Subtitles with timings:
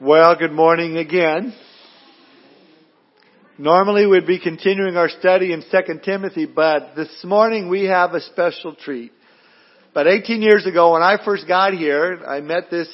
[0.00, 1.52] Well, good morning again.
[3.58, 8.20] Normally we'd be continuing our study in 2 Timothy, but this morning we have a
[8.20, 9.10] special treat.
[9.90, 12.88] About 18 years ago when I first got here, I met this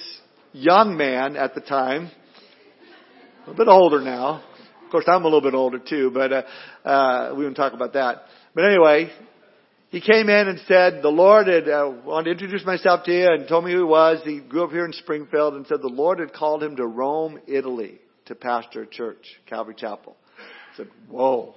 [0.54, 2.11] young man at the time,
[3.45, 4.43] a little bit older now.
[4.86, 6.43] Of course, I'm a little bit older too, but uh,
[6.89, 8.23] uh, we won't talk about that.
[8.55, 9.11] But anyway,
[9.95, 13.29] he came in and said, the Lord had, uh, wanted to introduce myself to you
[13.30, 14.20] and told me who he was.
[14.24, 17.40] He grew up here in Springfield and said the Lord had called him to Rome,
[17.46, 20.16] Italy to pastor a church, Calvary Chapel.
[20.72, 21.55] I said, whoa.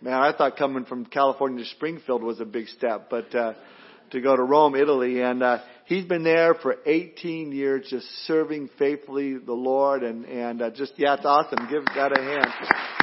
[0.00, 3.52] Man, I thought coming from California to Springfield was a big step, but, uh,
[4.12, 8.70] to go to Rome, Italy, and, uh, he's been there for 18 years just serving
[8.78, 11.68] faithfully the Lord and, and, uh, just, yeah, it's awesome.
[11.70, 12.93] Give God a hand.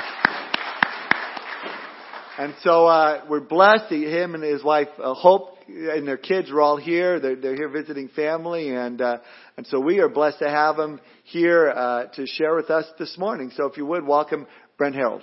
[2.42, 3.92] And so uh, we're blessed.
[3.92, 7.20] Him and his wife uh, Hope and their kids are all here.
[7.20, 9.20] They're, they're here visiting family, and uh,
[9.58, 13.16] and so we are blessed to have them here uh, to share with us this
[13.16, 13.52] morning.
[13.56, 14.48] So if you would welcome
[14.80, 15.22] Brent Harold.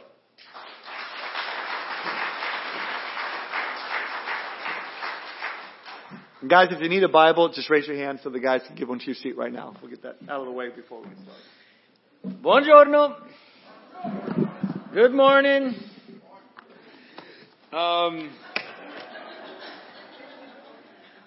[6.41, 8.77] And guys, if you need a Bible, just raise your hand so the guys can
[8.77, 9.75] give one to your seat right now.
[9.83, 11.19] We'll get that out of the way before we get
[12.23, 12.45] started.
[12.45, 13.17] Buongiorno.
[14.95, 15.88] Good morning.
[17.71, 18.31] Um,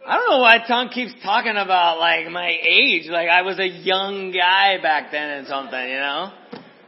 [0.07, 3.67] I don't know why Tom keeps talking about like my age, like I was a
[3.67, 6.31] young guy back then and something, you know?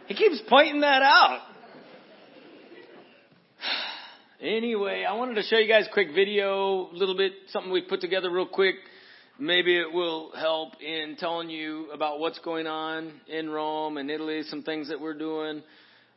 [0.07, 1.41] He keeps pointing that out.
[4.41, 7.81] Anyway, I wanted to show you guys a quick video, a little bit, something we
[7.81, 8.75] put together real quick.
[9.39, 14.43] Maybe it will help in telling you about what's going on in Rome and Italy,
[14.43, 15.63] some things that we're doing.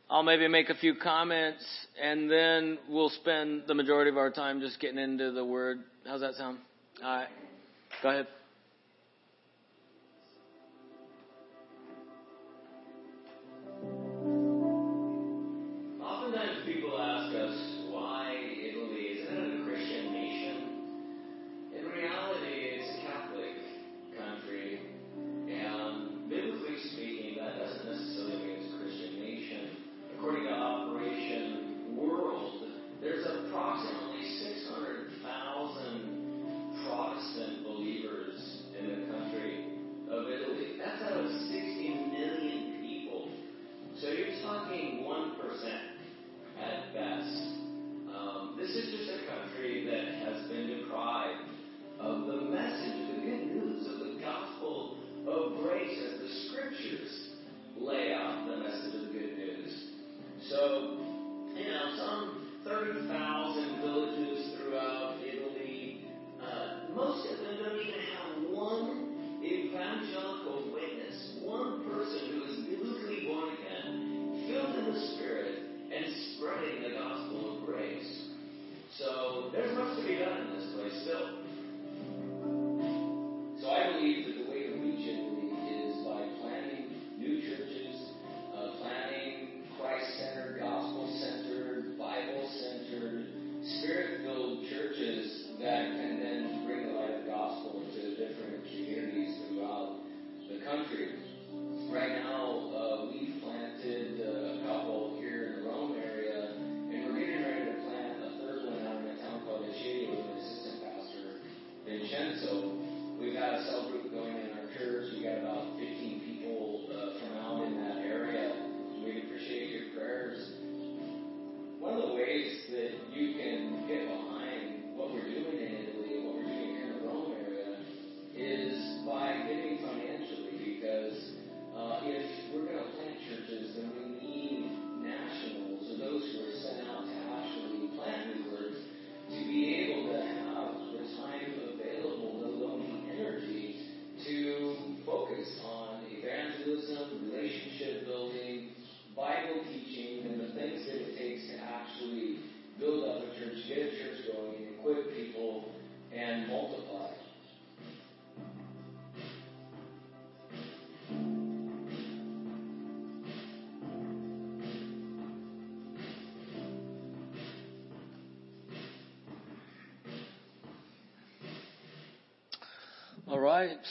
[0.09, 1.65] I'll maybe make a few comments
[2.01, 5.79] and then we'll spend the majority of our time just getting into the word.
[6.05, 6.59] How's that sound?
[7.03, 7.27] All right.
[8.01, 8.27] Go ahead.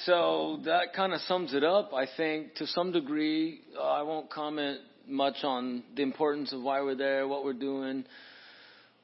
[0.04, 1.92] So that kind of sums it up.
[1.92, 6.80] I think to some degree, uh, I won't comment much on the importance of why
[6.82, 8.04] we're there, what we're doing,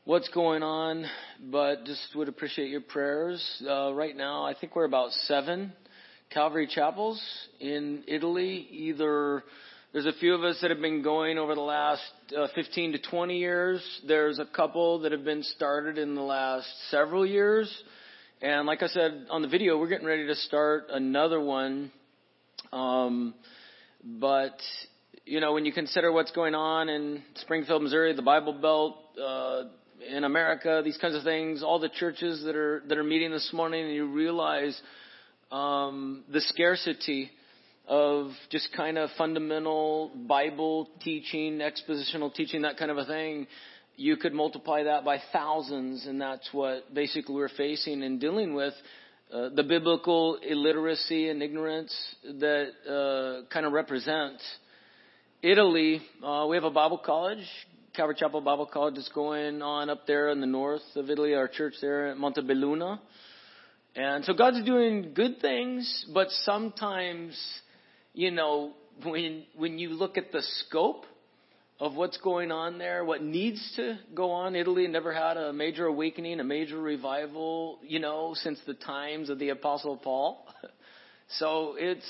[0.04, 1.06] what's going on,
[1.50, 3.44] but just would appreciate your prayers.
[3.68, 5.72] Uh, right now, I think we're about seven
[6.30, 7.20] Calvary chapels
[7.60, 8.68] in Italy.
[8.70, 9.42] Either
[9.92, 12.02] there's a few of us that have been going over the last
[12.36, 14.00] uh, 15 to 20 years.
[14.06, 17.70] There's a couple that have been started in the last several years.
[18.42, 21.92] And like I said on the video, we're getting ready to start another one.
[22.72, 23.34] Um,
[24.02, 24.56] but
[25.24, 29.62] you know, when you consider what's going on in Springfield, Missouri, the Bible Belt, uh,
[30.10, 33.48] in America, these kinds of things, all the churches that are that are meeting this
[33.52, 34.76] morning, and you realize
[35.52, 37.30] um, the scarcity
[37.86, 43.46] of just kind of fundamental Bible teaching, expositional teaching, that kind of a thing.
[44.02, 48.74] You could multiply that by thousands, and that's what basically we're facing and dealing with.
[49.32, 51.94] Uh, the biblical illiteracy and ignorance
[52.24, 54.42] that uh, kind of represents
[55.40, 56.02] Italy.
[56.20, 57.46] Uh, we have a Bible college,
[57.94, 61.46] Calvary Chapel Bible College is going on up there in the north of Italy, our
[61.46, 62.98] church there at Montebelluna.
[63.94, 67.40] And so God's doing good things, but sometimes,
[68.14, 68.72] you know,
[69.04, 71.04] when, when you look at the scope
[71.82, 75.86] of what's going on there, what needs to go on, Italy never had a major
[75.86, 80.46] awakening, a major revival, you know, since the times of the Apostle Paul.
[81.38, 82.04] So it's,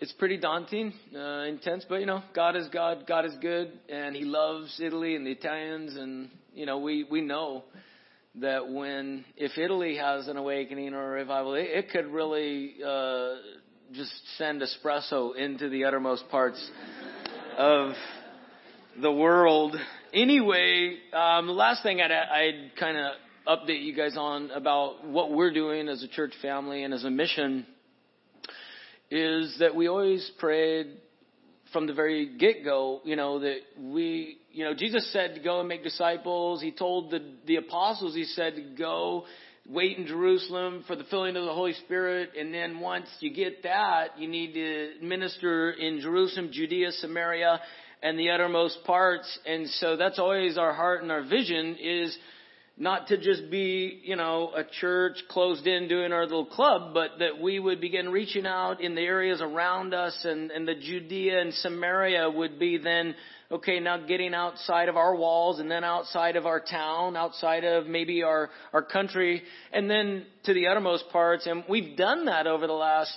[0.00, 4.16] it's pretty daunting, uh, intense, but you know, God is God, God is good, and
[4.16, 7.62] He loves Italy and the Italians, and you know, we we know
[8.40, 13.34] that when if Italy has an awakening or a revival, it, it could really uh,
[13.92, 16.70] just send espresso into the uttermost parts
[17.56, 17.92] of
[19.00, 19.76] the world.
[20.12, 23.12] Anyway, um, the last thing I'd, I'd kind of
[23.46, 27.10] update you guys on about what we're doing as a church family and as a
[27.10, 27.66] mission
[29.10, 30.98] is that we always prayed
[31.72, 35.60] from the very get go, you know, that we, you know, Jesus said to go
[35.60, 36.60] and make disciples.
[36.60, 39.24] He told the, the apostles, he said to go
[39.68, 42.30] wait in Jerusalem for the filling of the Holy Spirit.
[42.38, 47.60] And then once you get that, you need to minister in Jerusalem, Judea, Samaria,
[48.02, 49.38] and the uttermost parts.
[49.46, 52.16] And so that's always our heart and our vision is
[52.76, 57.10] not to just be, you know, a church closed in doing our little club, but
[57.18, 61.42] that we would begin reaching out in the areas around us and, and the Judea
[61.42, 63.14] and Samaria would be then,
[63.50, 67.86] okay, now getting outside of our walls and then outside of our town, outside of
[67.86, 71.46] maybe our, our country, and then to the uttermost parts.
[71.46, 73.14] And we've done that over the last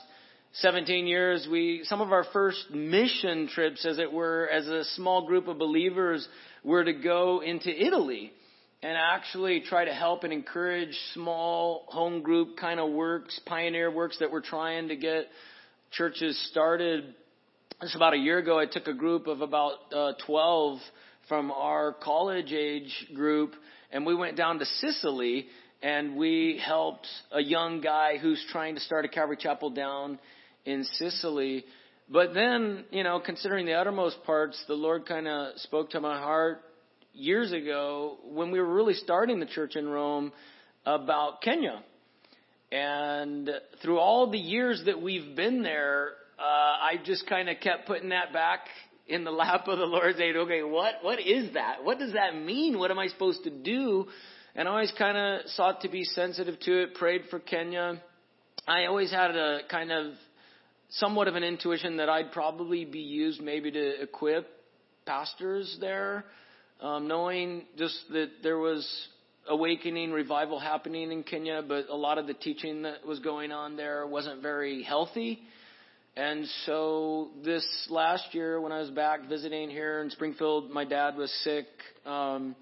[0.60, 1.46] 17 years.
[1.52, 5.58] We, some of our first mission trips, as it were, as a small group of
[5.58, 6.26] believers
[6.64, 8.32] were to go into Italy
[8.82, 14.18] and actually try to help and encourage small home group kind of works, pioneer works
[14.20, 15.28] that we're trying to get
[15.92, 17.14] churches started.
[17.82, 20.80] Just about a year ago, I took a group of about uh, 12
[21.28, 23.56] from our college age group,
[23.92, 25.48] and we went down to Sicily
[25.84, 30.18] and we helped a young guy who's trying to start a Calvary Chapel down
[30.66, 31.66] in Sicily.
[32.10, 36.20] But then, you know, considering the uttermost parts, the Lord kind of spoke to my
[36.20, 36.62] heart
[37.14, 40.32] years ago when we were really starting the church in Rome
[40.86, 41.82] about Kenya.
[42.72, 43.50] And
[43.82, 48.10] through all the years that we've been there, uh, I just kind of kept putting
[48.10, 48.68] that back
[49.08, 51.84] in the lap of the Lord, saying, "Okay, what what is that?
[51.84, 52.78] What does that mean?
[52.78, 54.08] What am I supposed to do?"
[54.56, 56.96] And I always kind of sought to be sensitive to it.
[56.96, 58.02] Prayed for Kenya.
[58.68, 60.14] I always had a kind of
[60.98, 64.48] somewhat of an intuition that I'd probably be used maybe to equip
[65.06, 66.26] pastors there
[66.82, 68.88] um, knowing just that there was
[69.48, 73.78] awakening, revival happening in Kenya, but a lot of the teaching that was going on
[73.78, 75.40] there wasn't very healthy.
[76.18, 81.18] And so this last year, when I was back visiting here in Springfield, my dad
[81.18, 81.66] was sick,
[82.06, 82.56] um,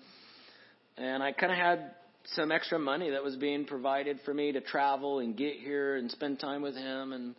[0.97, 1.91] and I kind of had
[2.35, 6.09] some extra money that was being provided for me to travel and get here and
[6.09, 7.35] spend time with him and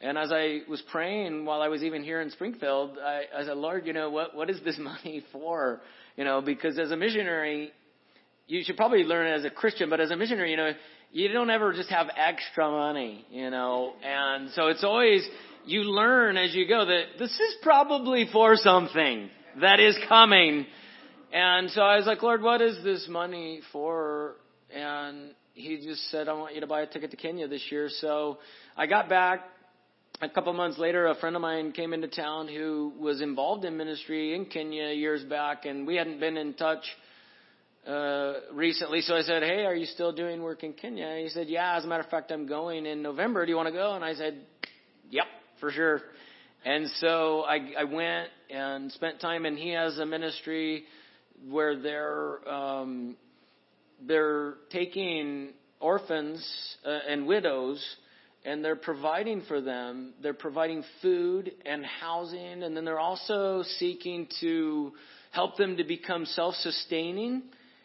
[0.00, 3.56] and as I was praying while I was even here in Springfield, I, I said,
[3.56, 5.80] Lord, you know, what, what is this money for?
[6.16, 7.72] You know, because as a missionary,
[8.46, 10.72] you should probably learn as a Christian, but as a missionary, you know,
[11.12, 15.26] you don't ever just have extra money, you know, and so it's always,
[15.64, 20.66] you learn as you go that this is probably for something that is coming.
[21.32, 24.36] And so I was like, Lord, what is this money for?
[24.74, 27.88] And he just said, I want you to buy a ticket to Kenya this year.
[27.88, 28.38] So
[28.76, 29.40] I got back
[30.20, 33.76] a couple months later, a friend of mine came into town who was involved in
[33.76, 36.84] ministry in Kenya years back, and we hadn't been in touch
[37.86, 39.02] uh, recently.
[39.02, 41.84] So I said, "Hey, are you still doing work in Kenya?" He said, "Yeah, as
[41.84, 43.44] a matter of fact, I'm going in November.
[43.44, 44.40] Do you want to go?" And I said,
[45.10, 45.26] "Yep,
[45.60, 46.00] for sure."
[46.64, 50.84] And so I, I went and spent time, and he has a ministry
[51.48, 53.16] where they're um,
[54.06, 57.84] they're taking orphans uh, and widows
[58.46, 60.14] and they're providing for them.
[60.22, 64.92] They're providing food and housing, and then they're also seeking to
[65.32, 67.42] help them to become self-sustaining.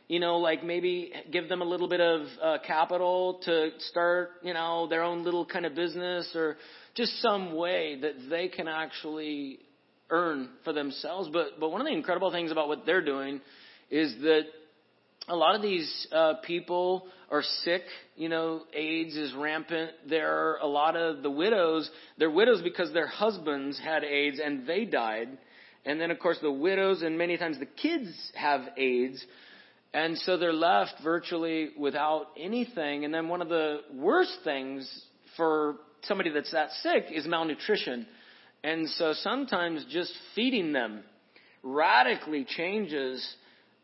[0.08, 4.54] You know, like maybe give them a little bit of uh, capital to start, you
[4.54, 6.58] know, their own little kind of business or
[6.96, 9.60] just some way that they can actually
[10.10, 11.30] earn for themselves.
[11.32, 13.42] But but one of the incredible things about what they're doing
[13.90, 14.44] is that
[15.32, 17.84] a lot of these uh, people are sick.
[18.18, 19.92] You know, AIDS is rampant.
[20.10, 21.90] There are a lot of the widows.
[22.18, 25.30] They're widows because their husbands had AIDS and they died.
[25.86, 29.26] And then, of course, the widows and many times the kids have AIDS.
[29.94, 33.06] And so they're left virtually without anything.
[33.06, 35.06] And then one of the worst things
[35.38, 38.06] for somebody that's that sick is malnutrition.
[38.66, 41.04] And so sometimes just feeding them
[41.64, 43.26] radically changes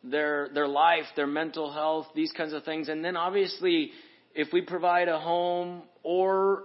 [0.04, 2.90] their their life, their mental health, these kinds of things.
[2.90, 3.92] And then obviously,
[4.36, 6.64] if we provide a home or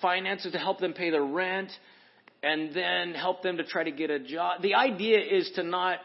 [0.00, 1.70] finances to help them pay their rent,
[2.42, 5.98] and then help them to try to get a job, the idea is to not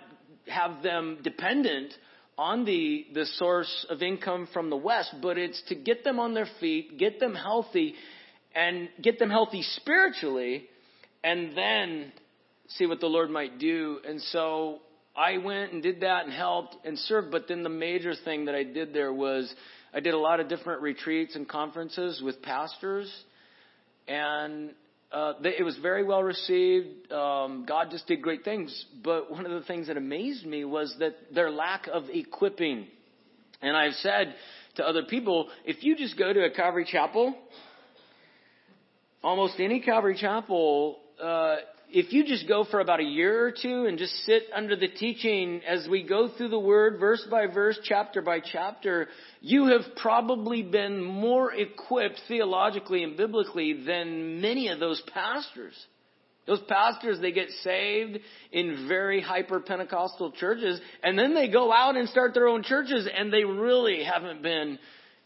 [0.48, 1.94] have them dependent
[2.38, 6.34] on the the source of income from the West, but it's to get them on
[6.34, 7.96] their feet, get them healthy,
[8.56, 10.66] and get them healthy spiritually,
[11.24, 12.12] and then
[12.68, 14.00] see what the Lord might do.
[14.08, 14.80] And so
[15.16, 17.32] I went and did that and helped and served.
[17.32, 19.54] But then the major thing that I did there was
[19.94, 23.12] I did a lot of different retreats and conferences with pastors,
[24.08, 24.72] and
[25.12, 27.12] uh, they, it was very well received.
[27.12, 28.86] Um, God just did great things.
[29.04, 32.88] But one of the things that amazed me was that their lack of equipping.
[33.62, 34.36] And I've said
[34.76, 37.36] to other people, if you just go to a Calvary Chapel,
[39.24, 41.56] almost any Calvary Chapel, uh,
[41.92, 44.88] if you just go for about a year or two and just sit under the
[44.88, 49.08] teaching as we go through the word verse by verse, chapter by chapter,
[49.42, 55.74] you have probably been more equipped theologically and biblically than many of those pastors.
[56.46, 58.20] Those pastors, they get saved
[58.52, 63.08] in very hyper Pentecostal churches, and then they go out and start their own churches,
[63.16, 64.80] and they really haven't been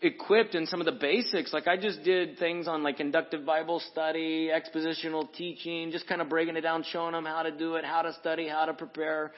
[0.03, 1.53] equipped in some of the basics.
[1.53, 6.29] Like I just did things on like inductive Bible study, expositional teaching, just kind of
[6.29, 9.31] breaking it down, showing them how to do it, how to study, how to prepare.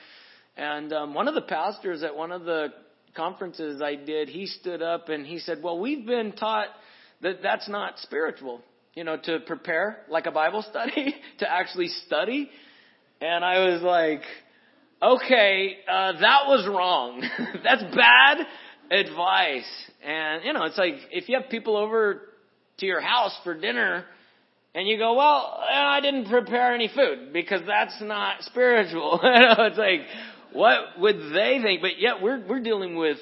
[0.58, 2.70] And um, one of the pastors at one of the
[3.16, 6.68] conferences I did, he stood up and he said, "Well, we've been taught
[7.22, 8.62] that that's not spiritual.
[8.94, 12.50] You know, to prepare like a Bible study, to actually study."
[13.22, 14.22] And I was like,
[15.02, 17.22] "Okay, uh, that was wrong.
[17.64, 18.38] that's bad."
[18.92, 19.70] Advice.
[20.04, 22.22] And, you know, it's like if you have people over
[22.78, 24.06] to your house for dinner
[24.74, 29.20] and you go, well, uh, I didn't prepare any food because that's not spiritual.
[29.24, 30.02] you know, it's like,
[30.54, 31.82] what would they think?
[31.82, 33.18] But yet we're, we're dealing with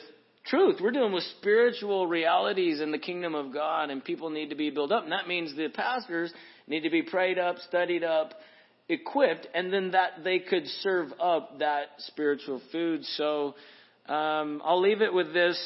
[0.45, 0.79] truth.
[0.81, 4.69] We're dealing with spiritual realities in the kingdom of God and people need to be
[4.69, 5.03] built up.
[5.03, 6.33] And that means the pastors
[6.67, 8.33] need to be prayed up, studied up,
[8.89, 13.05] equipped, and then that they could serve up that spiritual food.
[13.05, 13.55] So,
[14.07, 15.57] um, I'll leave it with this.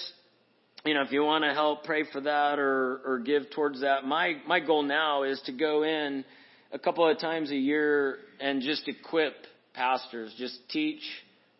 [0.86, 4.06] You know, if you want to help pray for that or, or give towards that,
[4.06, 6.24] my, my goal now is to go in
[6.72, 9.34] a couple of times a year and just equip
[9.74, 11.02] pastors, just teach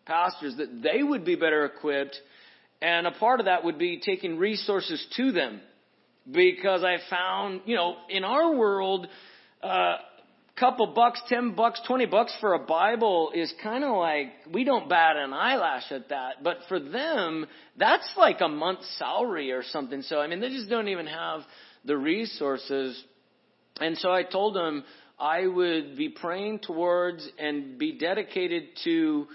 [0.06, 2.16] pastors that they would be better equipped.
[2.80, 5.60] And a part of that would be taking resources to them.
[6.30, 9.08] Because I found, you know, in our world,
[9.62, 9.96] uh,
[10.58, 14.88] couple bucks, ten bucks, twenty bucks for a Bible is kind of like, we don't
[14.88, 16.42] bat an eyelash at that.
[16.42, 17.46] But for them,
[17.76, 20.02] that's like a month's salary or something.
[20.02, 21.40] So, I mean, they just don't even have
[21.84, 23.02] the resources.
[23.80, 24.84] And so I told them
[25.18, 29.26] I would be praying towards and be dedicated to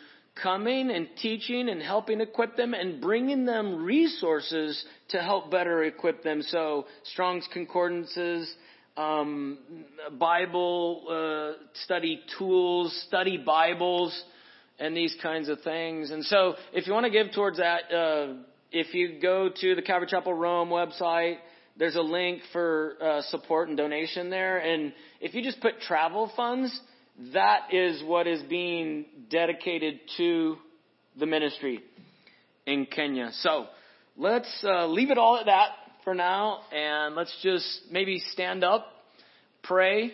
[0.41, 6.23] coming and teaching and helping equip them and bringing them resources to help better equip
[6.23, 6.41] them.
[6.41, 8.51] So Strong's Concordances,
[8.97, 9.57] um,
[10.19, 14.23] Bible uh, study tools, study Bibles,
[14.79, 16.11] and these kinds of things.
[16.11, 18.33] And so, if you want to give towards that, uh,
[18.71, 21.37] if you go to the Calvary Chapel Rome website,
[21.77, 24.59] there's a link for uh, support and donation there.
[24.59, 26.79] And if you just put travel funds,
[27.33, 30.57] that is what is being dedicated to
[31.17, 31.81] the ministry
[32.65, 33.31] in Kenya.
[33.41, 33.67] So
[34.17, 35.69] let's uh, leave it all at that
[36.03, 38.87] for now, and let's just maybe stand up,
[39.63, 40.11] pray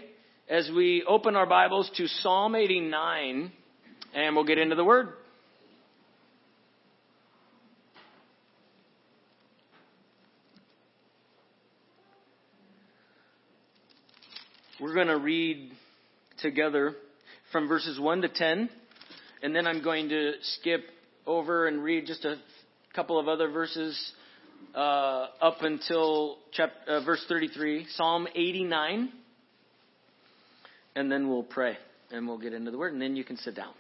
[0.48, 3.52] as we open our Bibles to Psalm 89,
[4.14, 5.10] and we'll get into the Word.
[14.80, 15.72] We're going to read
[16.42, 16.96] together
[17.52, 18.70] from verses 1 to 10,
[19.42, 20.82] and then I'm going to skip
[21.26, 22.38] over and read just a
[22.94, 24.14] couple of other verses
[24.76, 29.10] uh, up until chapter, uh, verse 33, Psalm 89,
[30.96, 31.78] and then we'll pray
[32.12, 33.74] and we'll get into the word, and then you can sit down.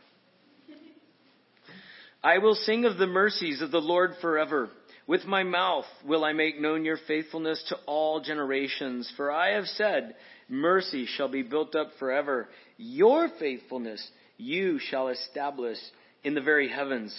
[2.23, 4.69] I will sing of the mercies of the Lord forever.
[5.07, 9.11] With my mouth will I make known your faithfulness to all generations.
[9.15, 10.15] For I have said,
[10.49, 12.49] Mercy shall be built up forever.
[12.77, 14.05] Your faithfulness
[14.37, 15.77] you shall establish
[16.23, 17.17] in the very heavens.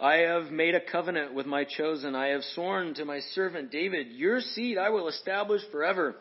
[0.00, 2.14] I have made a covenant with my chosen.
[2.14, 6.16] I have sworn to my servant David, Your seed I will establish forever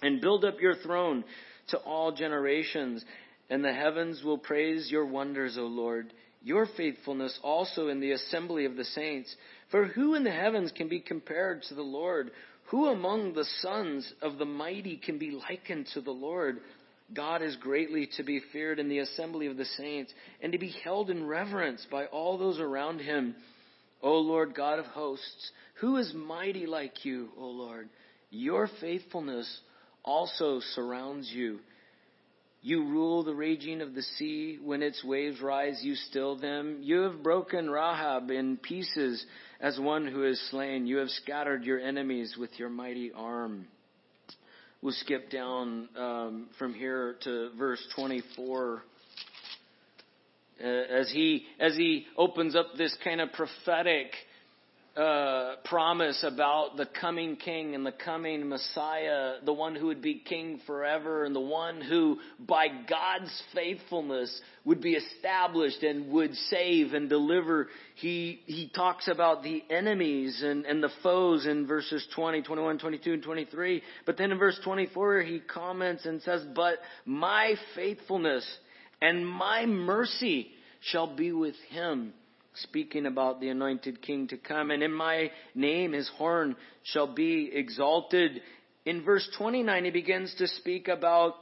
[0.00, 1.24] and build up your throne
[1.68, 3.04] to all generations.
[3.50, 6.12] And the heavens will praise your wonders, O Lord
[6.44, 9.34] your faithfulness also in the assembly of the saints.
[9.70, 12.30] For who in the heavens can be compared to the Lord?
[12.66, 16.58] Who among the sons of the mighty can be likened to the Lord?
[17.14, 20.74] God is greatly to be feared in the assembly of the saints and to be
[20.84, 23.34] held in reverence by all those around him.
[24.02, 25.50] O Lord God of hosts,
[25.80, 27.88] who is mighty like you, O Lord?
[28.30, 29.60] Your faithfulness
[30.04, 31.60] also surrounds you.
[32.64, 34.58] You rule the raging of the sea.
[34.62, 36.78] When its waves rise, you still them.
[36.80, 39.24] You have broken Rahab in pieces
[39.60, 40.86] as one who is slain.
[40.86, 43.66] You have scattered your enemies with your mighty arm.
[44.82, 48.82] We'll skip down um, from here to verse 24.
[50.60, 54.10] Uh, as he as he opens up this kind of prophetic
[54.96, 60.16] uh, promise about the coming king and the coming Messiah, the one who would be
[60.16, 66.92] king forever and the one who by God's faithfulness would be established and would save
[66.92, 67.68] and deliver.
[67.94, 73.14] He, he talks about the enemies and, and the foes in verses 20, 21, 22,
[73.14, 73.82] and 23.
[74.04, 76.74] But then in verse 24 he comments and says, but
[77.06, 78.46] my faithfulness
[79.00, 80.48] and my mercy
[80.82, 82.12] shall be with him
[82.54, 84.70] speaking about the anointed king to come.
[84.70, 88.42] And in my name his horn shall be exalted.
[88.84, 91.34] In verse 29, he begins to speak about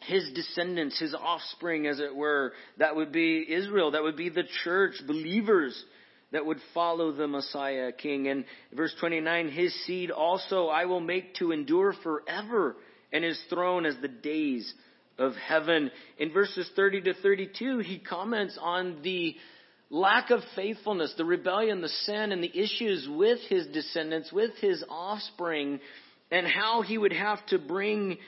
[0.00, 2.52] his descendants, his offspring, as it were.
[2.78, 3.90] That would be Israel.
[3.92, 5.84] That would be the church, believers
[6.30, 8.28] that would follow the Messiah king.
[8.28, 12.76] And verse 29, his seed also I will make to endure forever
[13.12, 14.72] and his throne as the days
[15.18, 15.90] of heaven.
[16.18, 19.34] In verses 30 to 32, he comments on the
[19.90, 24.84] lack of faithfulness, the rebellion, the sin, and the issues with his descendants, with his
[24.88, 25.80] offspring,
[26.30, 28.18] and how he would have to bring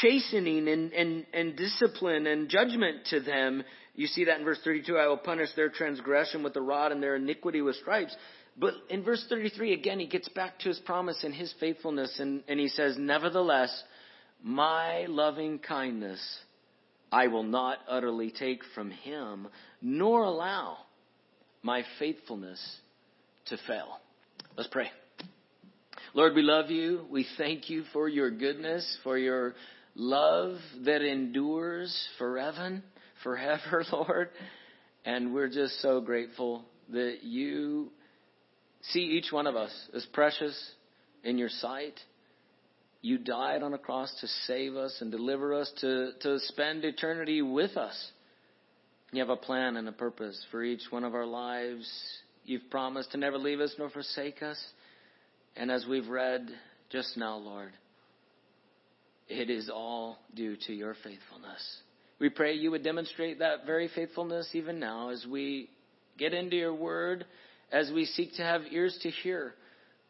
[0.00, 3.62] chastening and, and, and discipline and judgment to them.
[3.94, 7.02] You see that in verse 32, I will punish their transgression with the rod and
[7.02, 8.14] their iniquity with stripes.
[8.56, 12.42] But in verse 33, again, he gets back to his promise and his faithfulness, and,
[12.48, 13.82] and he says, Nevertheless,
[14.42, 16.20] my loving kindness
[17.12, 19.48] I will not utterly take from him,
[19.82, 20.78] nor allow
[21.62, 22.60] my faithfulness
[23.46, 24.00] to fail.
[24.56, 24.90] Let's pray.
[26.14, 27.04] Lord, we love you.
[27.10, 29.54] We thank you for your goodness, for your
[29.94, 32.82] love that endures forever,
[33.22, 34.30] forever, Lord.
[35.04, 37.90] And we're just so grateful that you
[38.82, 40.58] see each one of us as precious
[41.24, 41.98] in your sight
[43.02, 47.42] you died on a cross to save us and deliver us, to, to spend eternity
[47.42, 48.10] with us.
[49.10, 51.90] You have a plan and a purpose for each one of our lives.
[52.44, 54.58] You've promised to never leave us nor forsake us.
[55.56, 56.48] And as we've read
[56.90, 57.72] just now, Lord,
[59.28, 61.78] it is all due to your faithfulness.
[62.20, 65.68] We pray you would demonstrate that very faithfulness even now as we
[66.18, 67.26] get into your word,
[67.72, 69.54] as we seek to have ears to hear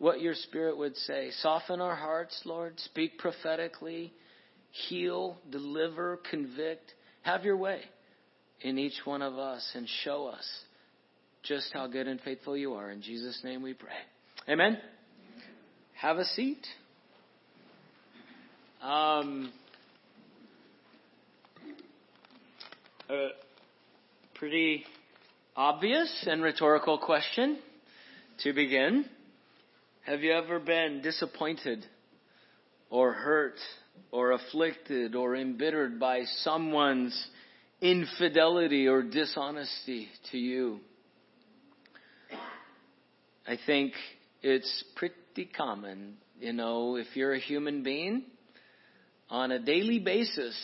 [0.03, 1.31] what your Spirit would say.
[1.43, 2.73] Soften our hearts, Lord.
[2.81, 4.13] Speak prophetically.
[4.89, 6.93] Heal, deliver, convict.
[7.23, 7.83] Have your way
[8.63, 10.45] in each one of us and show us
[11.45, 12.91] just how good and faithful you are.
[12.91, 13.93] In Jesus' name we pray.
[14.49, 14.77] Amen.
[15.95, 16.67] Have a seat.
[18.83, 19.53] Um,
[23.09, 23.29] a
[24.35, 24.83] pretty
[25.55, 27.61] obvious and rhetorical question
[28.43, 29.05] to begin.
[30.05, 31.87] Have you ever been disappointed
[32.91, 33.55] or hurt
[34.11, 37.29] or afflicted or embittered by someone's
[37.81, 40.81] infidelity or dishonesty to you?
[43.47, 43.93] I think
[44.43, 48.25] it's pretty common, you know, if you're a human being,
[49.31, 50.59] on a daily basis,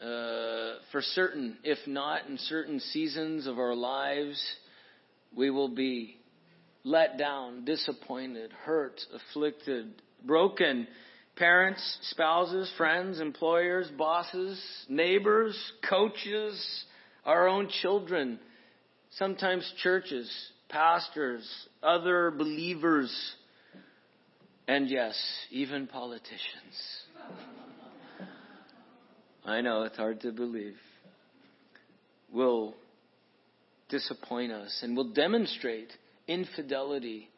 [0.00, 4.42] uh, for certain, if not in certain seasons of our lives,
[5.36, 6.16] we will be
[6.84, 10.86] let down, disappointed, hurt, afflicted, broken.
[11.36, 16.84] Parents, spouses, friends, employers, bosses, neighbors, coaches,
[17.24, 18.38] our own children,
[19.12, 20.30] sometimes churches,
[20.68, 21.48] pastors,
[21.82, 23.12] other believers,
[24.68, 25.18] and yes,
[25.50, 26.34] even politicians.
[29.44, 30.76] I know it's hard to believe.
[32.32, 32.74] Will
[33.88, 35.90] disappoint us and will demonstrate
[36.26, 37.28] infidelity,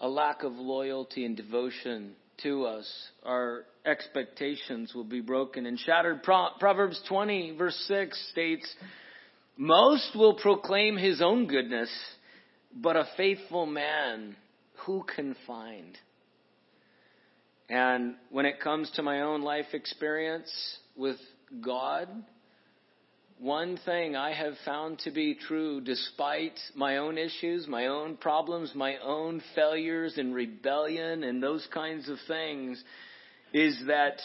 [0.00, 2.90] a lack of loyalty and devotion to us.
[3.24, 6.22] Our expectations will be broken and shattered.
[6.22, 8.74] Proverbs 20 verse 6 states,
[9.56, 11.90] most will proclaim his own goodness,
[12.74, 14.36] but a faithful man
[14.86, 15.96] who can find?
[17.68, 20.50] And when it comes to my own life experience
[20.96, 21.16] with
[21.64, 22.08] God,
[23.42, 28.72] one thing I have found to be true despite my own issues, my own problems,
[28.72, 32.82] my own failures and rebellion and those kinds of things
[33.52, 34.18] is that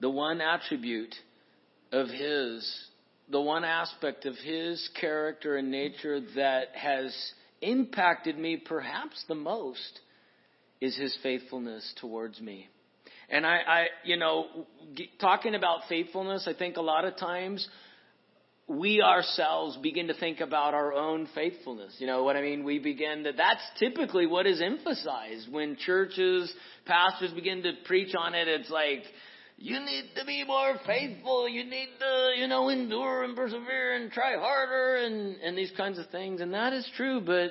[0.00, 1.14] the one attribute
[1.92, 2.66] of His,
[3.28, 7.14] the one aspect of His character and nature that has
[7.60, 10.00] impacted me perhaps the most
[10.80, 12.70] is His faithfulness towards me.
[13.28, 14.46] And I, I, you know,
[14.94, 17.66] g- talking about faithfulness, I think a lot of times
[18.66, 21.94] we ourselves begin to think about our own faithfulness.
[21.98, 22.64] You know what I mean?
[22.64, 26.52] We begin to, that's typically what is emphasized when churches,
[26.86, 28.48] pastors begin to preach on it.
[28.48, 29.02] It's like,
[29.56, 31.48] you need to be more faithful.
[31.48, 35.98] You need to, you know, endure and persevere and try harder and, and these kinds
[35.98, 36.40] of things.
[36.40, 37.50] And that is true, but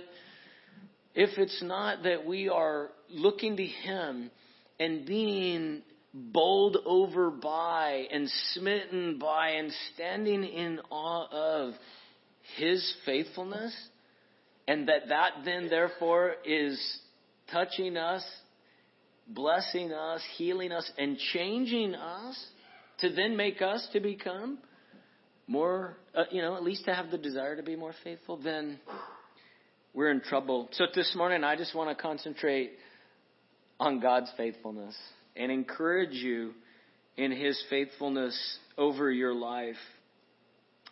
[1.15, 4.31] if it's not that we are looking to Him
[4.79, 5.81] and being
[6.13, 11.73] bowled over by and smitten by and standing in awe of
[12.57, 13.75] his faithfulness
[14.67, 16.79] and that that then therefore is
[17.51, 18.23] touching us
[19.27, 22.45] blessing us healing us and changing us
[22.99, 24.59] to then make us to become
[25.47, 28.79] more uh, you know at least to have the desire to be more faithful then
[29.95, 30.69] we're in trouble.
[30.73, 32.73] So this morning i just want to concentrate
[33.83, 34.95] on God's faithfulness
[35.35, 36.53] and encourage you
[37.17, 39.75] in His faithfulness over your life.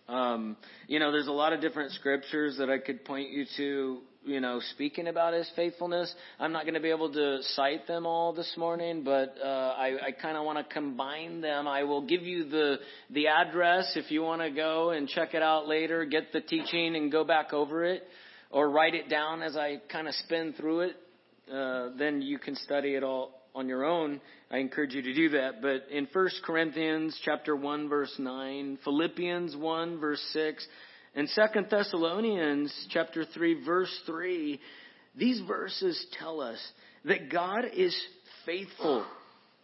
[0.09, 3.99] Um, you know, there's a lot of different scriptures that I could point you to,
[4.25, 6.13] you know, speaking about His faithfulness.
[6.37, 10.07] I'm not going to be able to cite them all this morning, but uh, I,
[10.07, 11.67] I kind of want to combine them.
[11.67, 12.75] I will give you the
[13.11, 16.97] the address if you want to go and check it out later, get the teaching
[16.97, 18.03] and go back over it,
[18.49, 20.97] or write it down as I kind of spin through it
[21.51, 24.21] uh, then you can study it all on your own.
[24.49, 25.61] I encourage you to do that.
[25.61, 30.67] But in 1 Corinthians chapter 1 verse 9, Philippians 1 verse 6,
[31.13, 34.59] and 2 Thessalonians chapter 3 verse 3,
[35.15, 36.59] these verses tell us
[37.05, 37.99] that God is
[38.45, 39.05] faithful.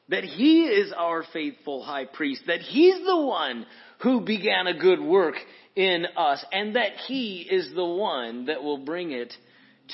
[0.10, 2.43] That He is our faithful high priest.
[2.47, 3.65] That He's the one
[4.04, 5.36] who began a good work
[5.76, 6.43] in us.
[6.52, 9.34] And that He is the one that will bring it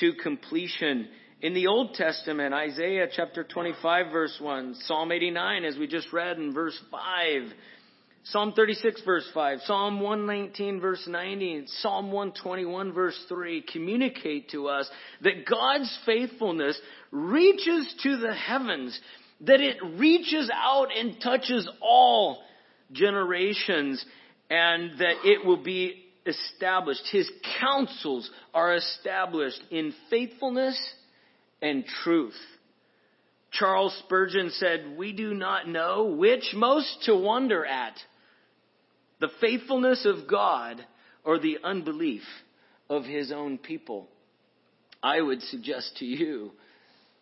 [0.00, 1.08] to completion.
[1.44, 6.38] In the Old Testament, Isaiah chapter 25 verse 1, Psalm 89 as we just read
[6.38, 7.52] in verse 5,
[8.22, 14.88] Psalm 36 verse 5, Psalm 119 verse 90, Psalm 121 verse 3 communicate to us
[15.20, 16.80] that God's faithfulness
[17.10, 18.98] reaches to the heavens,
[19.42, 22.42] that it reaches out and touches all
[22.90, 24.02] generations,
[24.48, 27.02] and that it will be established.
[27.12, 27.30] His
[27.60, 30.80] counsels are established in faithfulness
[31.60, 32.38] and truth.
[33.52, 37.94] Charles Spurgeon said, We do not know which most to wonder at
[39.20, 40.84] the faithfulness of God
[41.24, 42.22] or the unbelief
[42.90, 44.08] of his own people.
[45.02, 46.52] I would suggest to you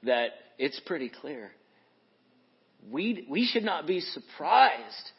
[0.05, 1.51] that it's pretty clear.
[2.91, 5.11] We, we should not be surprised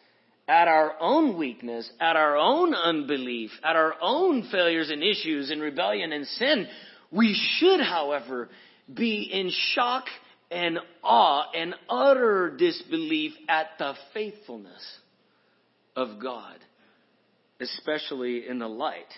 [0.48, 5.62] at our own weakness, at our own unbelief, at our own failures and issues and
[5.62, 6.68] rebellion and sin.
[7.12, 8.50] We should, however,
[8.92, 10.06] be in shock
[10.52, 14.84] and awe and utter disbelief at the faithfulness
[15.96, 16.58] of God,
[17.60, 19.12] especially in the light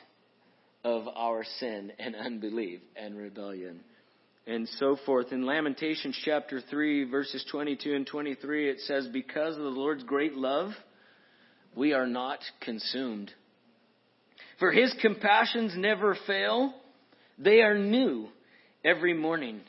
[0.84, 3.82] of our sin and unbelief and rebellion.
[4.48, 5.32] And so forth.
[5.32, 10.36] In Lamentations chapter 3, verses 22 and 23, it says, Because of the Lord's great
[10.36, 10.70] love,
[11.76, 13.32] we are not consumed.
[14.60, 16.76] For his compassions never fail,
[17.40, 18.30] they are new
[18.86, 19.62] every morning.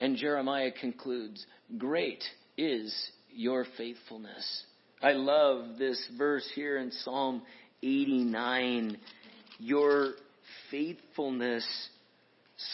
[0.00, 1.46] And Jeremiah concludes,
[1.78, 2.24] Great
[2.56, 2.94] is
[3.30, 4.64] your faithfulness.
[5.00, 7.42] I love this verse here in Psalm
[7.82, 8.98] 89.
[9.60, 10.14] Your
[10.70, 11.66] faithfulness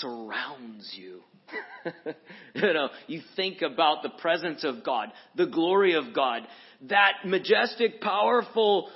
[0.00, 1.20] surrounds you.
[2.54, 6.42] you know, you think about the presence of God, the glory of God,
[6.88, 8.88] that majestic, powerful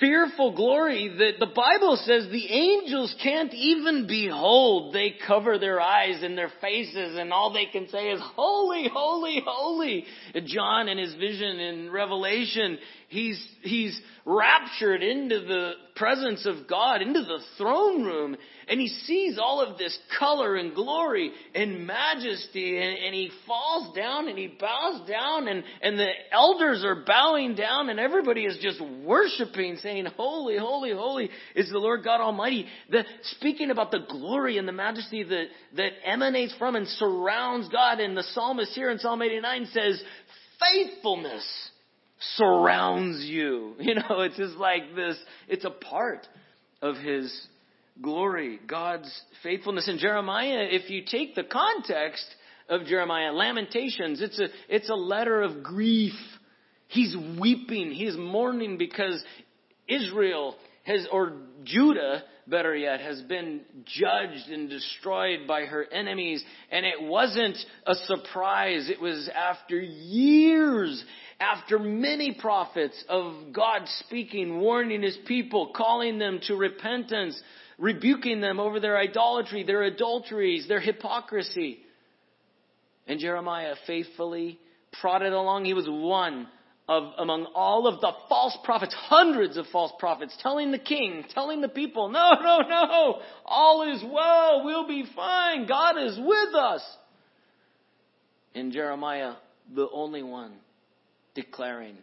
[0.00, 4.92] fearful glory that the Bible says the angels can't even behold.
[4.92, 9.42] They cover their eyes and their faces and all they can say is, holy, holy,
[9.44, 10.04] holy.
[10.46, 12.78] John in his vision in Revelation,
[13.14, 18.36] he's, he's raptured into the presence of God, into the throne room,
[18.68, 23.94] and he sees all of this color and glory and majesty, and, and, he falls
[23.94, 28.58] down and he bows down, and, and the elders are bowing down, and everybody is
[28.60, 32.66] just worshiping, saying, Holy, holy, holy is the Lord God Almighty.
[32.90, 33.04] The,
[33.38, 35.46] speaking about the glory and the majesty that,
[35.76, 40.02] that emanates from and surrounds God, and the psalmist here in Psalm 89 says,
[40.58, 41.70] Faithfulness
[42.36, 43.74] surrounds you.
[43.80, 45.16] You know, it's just like this,
[45.48, 46.26] it's a part
[46.80, 47.32] of His
[48.00, 49.10] glory, God's
[49.42, 49.88] faithfulness.
[49.88, 52.24] In Jeremiah, if you take the context
[52.68, 56.14] of Jeremiah, Lamentations, it's a, it's a letter of grief.
[56.88, 59.22] He's weeping, he's mourning because
[59.88, 61.32] Israel has, or
[61.64, 66.44] Judah, better yet, has been judged and destroyed by her enemies.
[66.70, 68.88] And it wasn't a surprise.
[68.90, 71.02] It was after years
[71.44, 77.40] after many prophets of God speaking, warning his people, calling them to repentance,
[77.78, 81.78] rebuking them over their idolatry, their adulteries, their hypocrisy.
[83.06, 84.58] And Jeremiah faithfully
[85.00, 85.66] prodded along.
[85.66, 86.48] He was one
[86.88, 91.60] of among all of the false prophets, hundreds of false prophets, telling the king, telling
[91.60, 96.82] the people, no, no, no, all is well, we'll be fine, God is with us.
[98.54, 99.34] And Jeremiah,
[99.74, 100.52] the only one
[101.34, 101.96] declaring,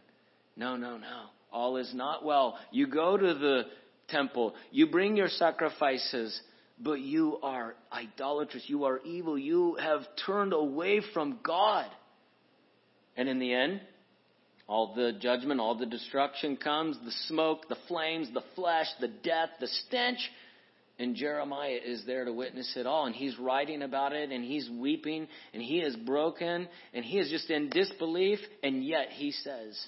[0.56, 2.58] no, no, no, all is not well.
[2.72, 3.64] You go to the
[4.10, 6.40] temple, you bring your sacrifices,
[6.80, 11.90] but you are idolatrous, you are evil, you have turned away from God.
[13.16, 13.82] And in the end,
[14.68, 19.50] all the judgment, all the destruction comes, the smoke, the flames, the flesh, the death,
[19.60, 20.20] the stench.
[21.02, 23.08] And Jeremiah is there to witness it all.
[23.08, 27.32] And he's writing about it and he's weeping and he is broken and he is
[27.32, 28.38] just in disbelief.
[28.62, 29.84] And yet he says,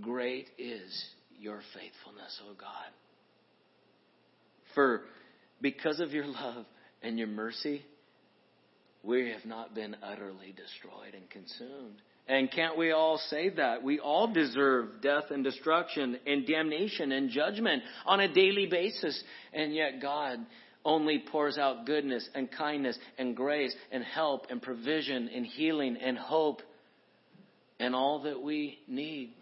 [0.00, 1.04] Great is
[1.38, 2.88] your faithfulness, O God.
[4.74, 5.02] For
[5.60, 6.64] because of your love
[7.02, 7.82] and your mercy,
[9.02, 12.00] we have not been utterly destroyed and consumed.
[12.28, 13.82] And can't we all say that?
[13.82, 19.22] We all deserve death and destruction and damnation and judgment on a daily basis.
[19.52, 20.38] And yet God
[20.84, 26.16] only pours out goodness and kindness and grace and help and provision and healing and
[26.16, 26.62] hope
[27.78, 29.34] and all that we need.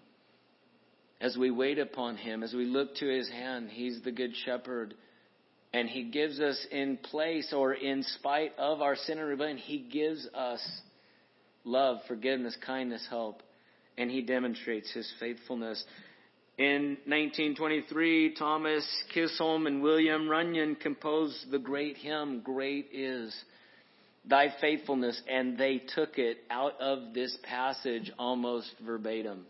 [1.20, 4.94] As we wait upon Him, as we look to His hand, He's the Good Shepherd.
[5.74, 9.78] And He gives us in place or in spite of our sin and rebellion, He
[9.78, 10.60] gives us
[11.64, 13.42] love, forgiveness, kindness, help,
[13.98, 15.82] and he demonstrates his faithfulness.
[16.58, 23.34] In 1923, Thomas Chisholm and William Runyan composed the great hymn, Great is
[24.28, 29.46] Thy Faithfulness, and they took it out of this passage almost verbatim.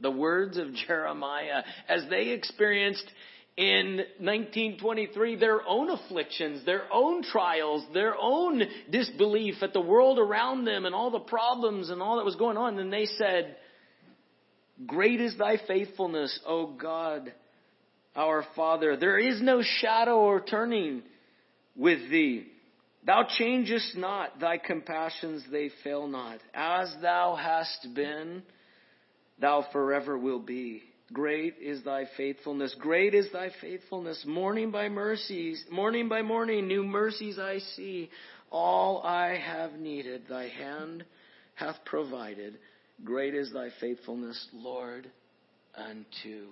[0.00, 3.04] The words of Jeremiah, as they experienced
[3.60, 10.64] in 1923 their own afflictions, their own trials, their own disbelief at the world around
[10.64, 12.78] them and all the problems and all that was going on.
[12.78, 13.56] And they said,
[14.86, 17.34] Great is thy faithfulness, O God,
[18.16, 18.96] our Father.
[18.96, 21.02] There is no shadow or turning
[21.76, 22.46] with thee.
[23.04, 26.38] Thou changest not, thy compassions they fail not.
[26.54, 28.42] As thou hast been,
[29.38, 30.82] thou forever will be.
[31.12, 32.74] Great is thy faithfulness.
[32.78, 34.22] Great is thy faithfulness.
[34.26, 38.10] Morning by mercies, morning by morning, new mercies I see.
[38.52, 41.04] All I have needed, thy hand
[41.54, 42.58] hath provided.
[43.04, 45.10] Great is thy faithfulness, Lord,
[45.76, 46.46] unto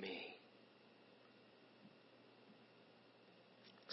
[0.00, 0.36] me.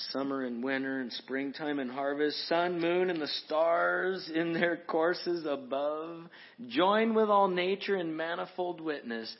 [0.09, 5.45] Summer and winter and springtime and harvest, sun, moon, and the stars in their courses
[5.47, 6.23] above,
[6.67, 9.33] join with all nature in manifold witness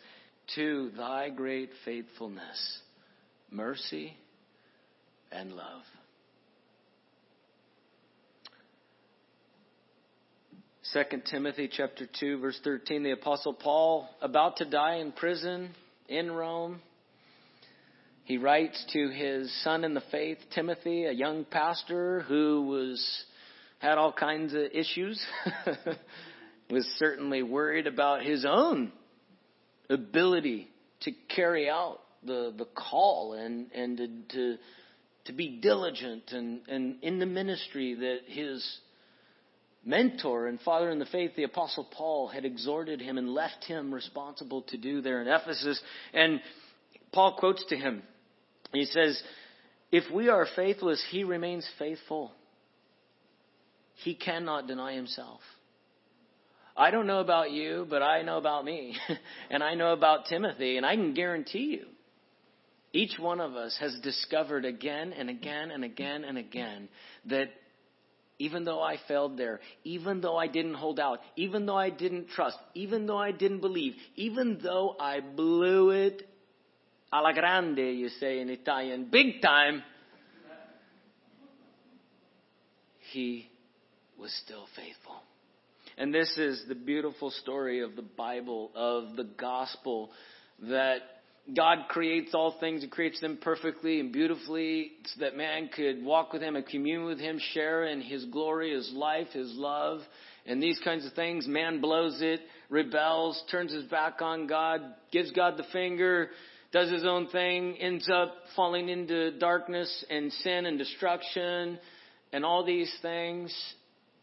[0.55, 2.79] to thy great faithfulness,
[3.49, 4.15] mercy,
[5.31, 5.81] and love.
[10.83, 15.71] Second Timothy chapter 2 verse 13 the apostle Paul about to die in prison
[16.07, 16.81] in Rome
[18.25, 23.23] he writes to his son in the faith Timothy a young pastor who was
[23.79, 25.25] had all kinds of issues
[26.69, 28.91] was certainly worried about his own
[29.89, 30.67] ability
[31.01, 34.57] to carry out the, the call and, and to, to,
[35.25, 38.65] to be diligent and, and in the ministry that his
[39.85, 43.93] mentor and father in the faith, the apostle Paul, had exhorted him and left him
[43.93, 45.81] responsible to do there in Ephesus.
[46.13, 46.39] And
[47.11, 48.03] Paul quotes to him.
[48.71, 49.21] He says,
[49.91, 52.31] if we are faithless, he remains faithful.
[53.95, 55.41] He cannot deny himself.
[56.75, 58.95] I don't know about you, but I know about me.
[59.49, 61.85] and I know about Timothy, and I can guarantee you,
[62.93, 66.89] each one of us has discovered again and again and again and again
[67.25, 67.49] that
[68.39, 72.29] even though I failed there, even though I didn't hold out, even though I didn't
[72.29, 76.27] trust, even though I didn't believe, even though I blew it
[77.11, 79.83] alla grande, you say in Italian, big time,
[83.11, 83.47] he
[84.17, 85.21] was still faithful.
[85.97, 90.11] And this is the beautiful story of the Bible, of the gospel,
[90.61, 90.99] that
[91.55, 92.81] God creates all things.
[92.81, 97.05] He creates them perfectly and beautifully so that man could walk with Him and commune
[97.05, 99.99] with Him, share in His glory, His life, His love,
[100.45, 101.47] and these kinds of things.
[101.47, 106.29] Man blows it, rebels, turns his back on God, gives God the finger,
[106.71, 111.77] does his own thing, ends up falling into darkness and sin and destruction
[112.31, 113.55] and all these things.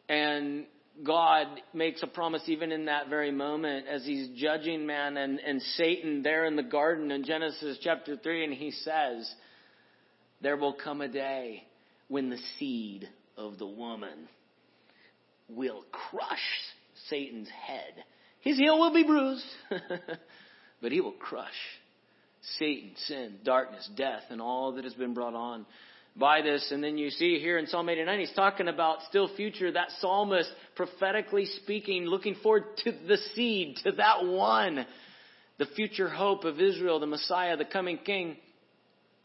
[0.09, 0.67] And
[1.05, 5.63] God makes a promise even in that very moment as he's judging man and, and
[5.77, 8.45] Satan there in the garden in Genesis chapter 3.
[8.45, 9.33] And he says,
[10.43, 11.65] There will come a day
[12.09, 14.29] when the seed of the woman
[15.49, 16.39] will crush
[17.09, 18.05] Satan's head.
[18.41, 19.45] His heel will be bruised,
[20.83, 21.49] but he will crush
[22.59, 25.67] Satan, sin, darkness, death, and all that has been brought on
[26.17, 26.71] by this.
[26.71, 30.51] And then you see here in Psalm 89, he's talking about still future, that psalmist
[30.77, 34.87] prophetically speaking, looking forward to the seed, to that one,
[35.59, 38.37] the future hope of Israel, the Messiah, the coming King.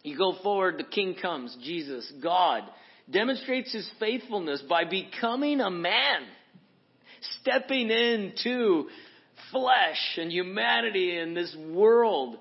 [0.03, 2.63] You go forward, the King comes, Jesus, God,
[3.09, 6.21] demonstrates his faithfulness by becoming a man,
[7.39, 8.87] stepping into
[9.51, 12.37] flesh and humanity in this world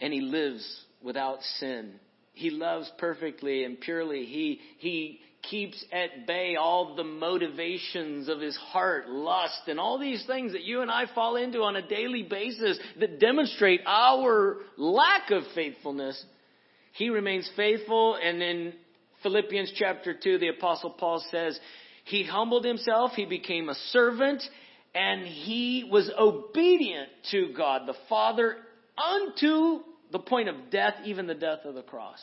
[0.00, 1.92] and he lives without sin.
[2.34, 4.24] He loves perfectly and purely.
[4.26, 10.26] He, he keeps at bay all the motivations of his heart, lust, and all these
[10.26, 15.30] things that you and I fall into on a daily basis that demonstrate our lack
[15.30, 16.22] of faithfulness.
[16.92, 18.72] He remains faithful, and in
[19.22, 21.58] Philippians chapter 2, the apostle Paul says,
[22.04, 24.42] he humbled himself, he became a servant,
[24.94, 28.56] and he was obedient to God the Father
[28.98, 29.80] unto
[30.12, 32.20] the point of death, even the death of the cross.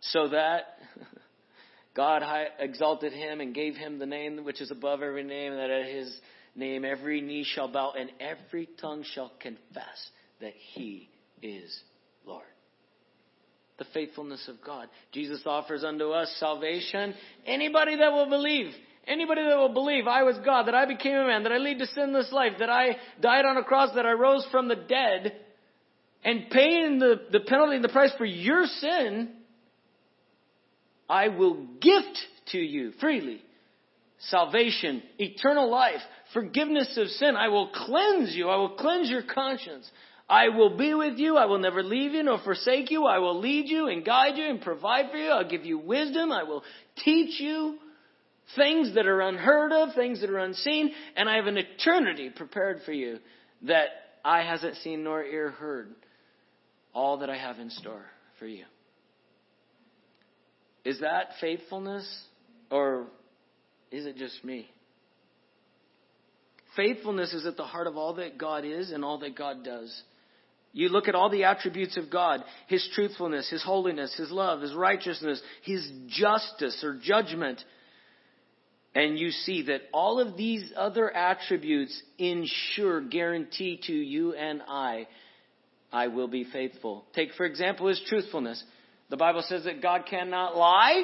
[0.00, 0.78] So that
[1.96, 2.22] God
[2.58, 6.14] exalted him and gave him the name which is above every name, that at his
[6.54, 11.08] name every knee shall bow and every tongue shall confess that he
[11.42, 11.78] is
[12.24, 12.44] Lord.
[13.78, 14.88] The faithfulness of God.
[15.12, 17.14] Jesus offers unto us salvation.
[17.46, 18.72] Anybody that will believe,
[19.06, 21.78] Anybody that will believe I was God, that I became a man, that I lead
[21.78, 25.34] to sinless life, that I died on a cross, that I rose from the dead,
[26.24, 29.30] and paying the, the penalty and the price for your sin,
[31.08, 32.18] I will gift
[32.52, 33.42] to you freely
[34.24, 36.00] salvation, eternal life,
[36.34, 37.36] forgiveness of sin.
[37.36, 38.48] I will cleanse you.
[38.48, 39.90] I will cleanse your conscience.
[40.28, 41.36] I will be with you.
[41.36, 43.06] I will never leave you nor forsake you.
[43.06, 45.30] I will lead you and guide you and provide for you.
[45.30, 46.30] I'll give you wisdom.
[46.30, 46.62] I will
[47.02, 47.78] teach you
[48.56, 52.82] things that are unheard of, things that are unseen, and I have an eternity prepared
[52.84, 53.18] for you
[53.62, 53.88] that
[54.24, 55.94] eye hasn't seen nor ear heard
[56.94, 58.04] all that I have in store
[58.38, 58.64] for you.
[60.84, 62.08] Is that faithfulness
[62.70, 63.06] or
[63.90, 64.68] is it just me?
[66.76, 70.02] Faithfulness is at the heart of all that God is and all that God does.
[70.72, 74.72] You look at all the attributes of God His truthfulness, His holiness, His love, His
[74.72, 77.62] righteousness, His justice or judgment.
[78.94, 85.06] And you see that all of these other attributes ensure, guarantee to you and I
[85.92, 87.04] I will be faithful.
[87.14, 88.62] Take, for example, his truthfulness.
[89.08, 91.02] The Bible says that God cannot lie.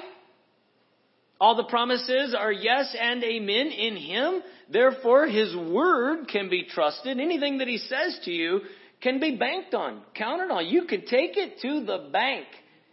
[1.41, 4.43] All the promises are yes and amen in him.
[4.71, 7.19] Therefore, his word can be trusted.
[7.19, 8.61] Anything that he says to you
[9.03, 10.67] can be banked on, counted on.
[10.67, 12.47] You can take it to the bank.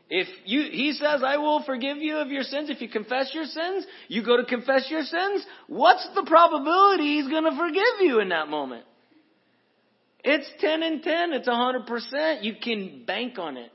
[0.10, 3.46] If you, he says, I will forgive you of your sins if you confess your
[3.46, 8.30] sins, you go to confess your sins, what's the probability he's gonna forgive you in
[8.30, 8.86] that moment?
[10.24, 11.34] It's 10 and 10.
[11.34, 12.44] It's 100%.
[12.44, 13.72] You can bank on it.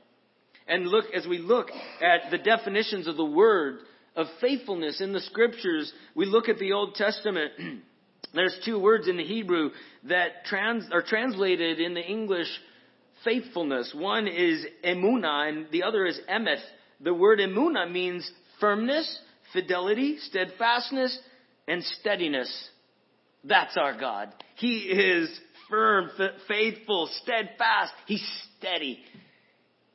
[0.67, 1.69] And look, as we look
[2.01, 3.79] at the definitions of the word
[4.15, 7.51] of faithfulness in the scriptures, we look at the Old Testament.
[8.33, 9.71] There's two words in the Hebrew
[10.03, 12.47] that trans, are translated in the English
[13.23, 13.93] faithfulness.
[13.95, 16.61] One is emuna and the other is emeth.
[17.01, 18.29] The word emuna means
[18.59, 19.19] firmness,
[19.53, 21.17] fidelity, steadfastness,
[21.67, 22.69] and steadiness.
[23.43, 24.33] That's our God.
[24.55, 25.29] He is
[25.69, 26.09] firm,
[26.47, 27.93] faithful, steadfast.
[28.05, 28.25] He's
[28.57, 28.99] steady.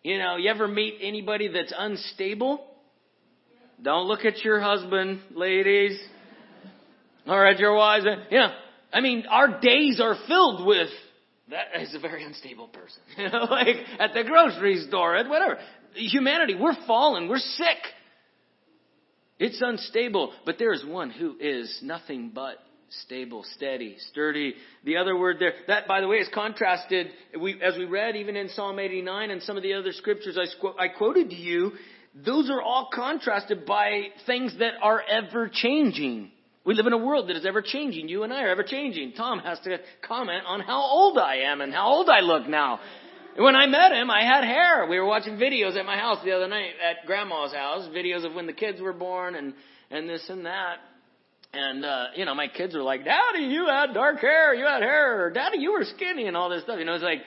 [0.02, 2.64] You know, you ever meet anybody that's unstable?
[3.82, 5.98] Don't look at your husband, ladies.
[7.26, 8.04] Or at your wives.
[8.04, 8.52] Know,
[8.92, 10.90] I mean, our days are filled with
[11.50, 13.02] that is a very unstable person.
[13.18, 15.58] You know, like at the grocery store, at whatever.
[15.94, 17.78] Humanity, we're fallen, we're sick.
[19.38, 22.56] It's unstable, but there is one who is nothing but
[23.02, 24.54] stable, steady, sturdy.
[24.84, 27.08] The other word there, that by the way is contrasted,
[27.40, 30.82] we, as we read even in Psalm 89 and some of the other scriptures I,
[30.82, 31.72] I quoted to you,
[32.14, 36.30] those are all contrasted by things that are ever changing.
[36.64, 38.08] We live in a world that is ever changing.
[38.08, 39.12] You and I are ever changing.
[39.12, 42.80] Tom has to comment on how old I am and how old I look now.
[43.36, 44.86] When I met him, I had hair.
[44.88, 48.32] We were watching videos at my house the other night at grandma's house, videos of
[48.32, 49.54] when the kids were born and,
[49.90, 50.76] and this and that.
[51.56, 54.82] And, uh, you know, my kids were like, Daddy, you had dark hair, you had
[54.82, 56.80] hair, Daddy, you were skinny and all this stuff.
[56.80, 57.20] You know, it's like,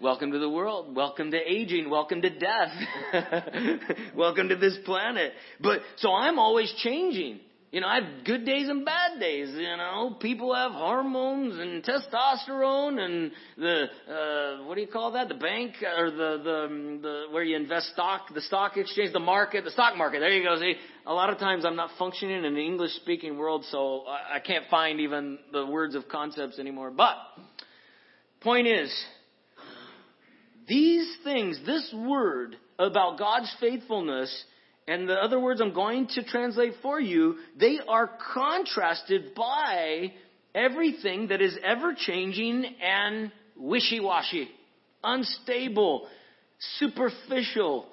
[0.00, 3.80] welcome to the world, welcome to aging, welcome to death,
[4.16, 5.32] welcome to this planet.
[5.60, 7.40] But, so I'm always changing.
[7.72, 9.48] You know, I have good days and bad days.
[9.54, 15.30] You know, people have hormones and testosterone and the uh, what do you call that?
[15.30, 19.64] The bank or the the the where you invest stock, the stock exchange, the market,
[19.64, 20.20] the stock market.
[20.20, 20.60] There you go.
[20.60, 20.74] See,
[21.06, 24.40] a lot of times I'm not functioning in the English speaking world, so I, I
[24.40, 26.90] can't find even the words of concepts anymore.
[26.90, 27.16] But
[28.42, 28.94] point is,
[30.68, 34.44] these things, this word about God's faithfulness
[34.88, 40.12] and the other words I'm going to translate for you, they are contrasted by
[40.54, 44.48] everything that is ever changing and wishy washy,
[45.04, 46.08] unstable,
[46.78, 47.86] superficial,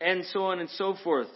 [0.00, 1.28] and so on and so forth.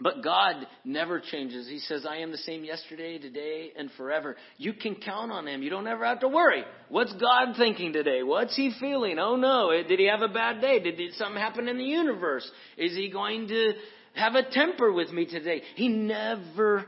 [0.00, 1.66] But God never changes.
[1.68, 4.36] He says, I am the same yesterday, today, and forever.
[4.56, 5.60] You can count on Him.
[5.60, 6.62] You don't ever have to worry.
[6.88, 8.22] What's God thinking today?
[8.22, 9.18] What's He feeling?
[9.18, 9.70] Oh no.
[9.70, 10.78] Did He have a bad day?
[10.78, 12.48] Did something happen in the universe?
[12.76, 13.72] Is He going to
[14.18, 15.62] have a temper with me today.
[15.76, 16.86] He never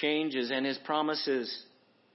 [0.00, 1.62] changes, and his promises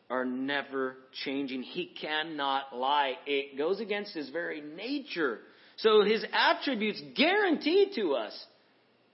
[0.10, 1.64] are never changing.
[1.64, 3.14] He cannot lie.
[3.26, 5.40] It goes against his very nature.
[5.78, 8.34] So his attributes guarantee to us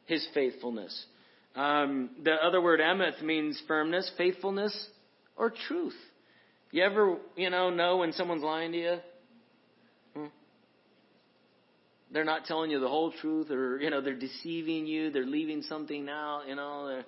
[0.06, 1.06] his faithfulness.
[1.56, 4.88] Um, the other word emeth means firmness, faithfulness,
[5.36, 5.96] or truth.
[6.72, 8.98] You ever, you know, know when someone's lying to you?
[12.12, 15.62] They're not telling you the whole truth or, you know, they're deceiving you, they're leaving
[15.64, 17.02] something out, you know,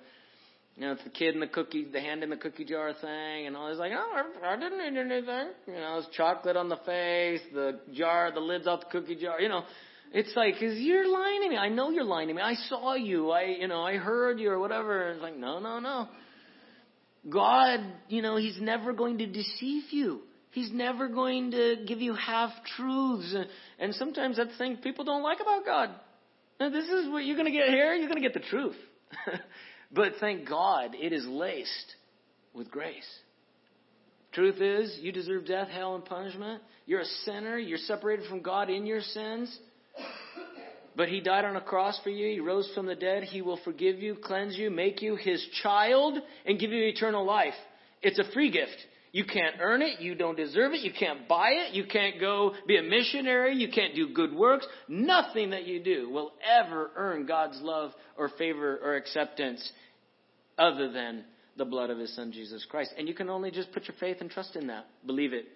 [0.76, 3.46] you know, it's the kid in the cookie, the hand in the cookie jar thing,
[3.46, 3.68] and all.
[3.68, 5.48] He's like, oh, I didn't eat anything.
[5.66, 9.40] You know, it's chocolate on the face, the jar, the lid's off the cookie jar.
[9.40, 9.64] You know,
[10.12, 11.56] it's like, cause you're lying to me.
[11.56, 12.40] I know you're lying to me.
[12.40, 13.30] I saw you.
[13.30, 15.08] I, you know, I heard you or whatever.
[15.08, 16.08] and It's like, no, no, no.
[17.28, 20.22] God, you know, He's never going to deceive you.
[20.50, 23.34] He's never going to give you half truths.
[23.78, 25.90] And sometimes that's the thing people don't like about God.
[26.58, 27.94] This is what you're going to get here.
[27.94, 28.76] You're going to get the truth.
[29.92, 31.94] but thank God it is laced
[32.52, 33.08] with grace.
[34.32, 36.62] Truth is, you deserve death, hell, and punishment.
[36.86, 37.58] You're a sinner.
[37.58, 39.56] You're separated from God in your sins.
[40.96, 42.28] But He died on a cross for you.
[42.28, 43.24] He rose from the dead.
[43.24, 47.54] He will forgive you, cleanse you, make you His child, and give you eternal life.
[48.02, 48.76] It's a free gift.
[49.12, 50.00] You can't earn it.
[50.00, 50.82] You don't deserve it.
[50.82, 51.74] You can't buy it.
[51.74, 53.56] You can't go be a missionary.
[53.56, 54.66] You can't do good works.
[54.88, 59.68] Nothing that you do will ever earn God's love or favor or acceptance
[60.56, 61.24] other than
[61.56, 62.92] the blood of His Son, Jesus Christ.
[62.96, 64.86] And you can only just put your faith and trust in that.
[65.04, 65.46] Believe it.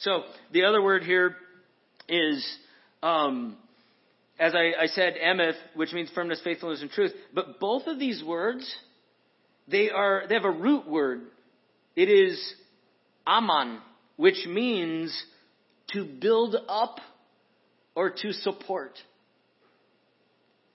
[0.00, 0.22] So,
[0.52, 1.36] the other word here
[2.08, 2.44] is,
[3.02, 3.56] um,
[4.38, 7.12] as I, I said, emeth, which means firmness, faithfulness, and truth.
[7.32, 8.68] But both of these words,
[9.68, 11.20] they are, they have a root word.
[11.94, 12.54] It is
[13.26, 13.80] aman,
[14.16, 15.24] which means
[15.92, 16.98] to build up
[17.94, 18.92] or to support.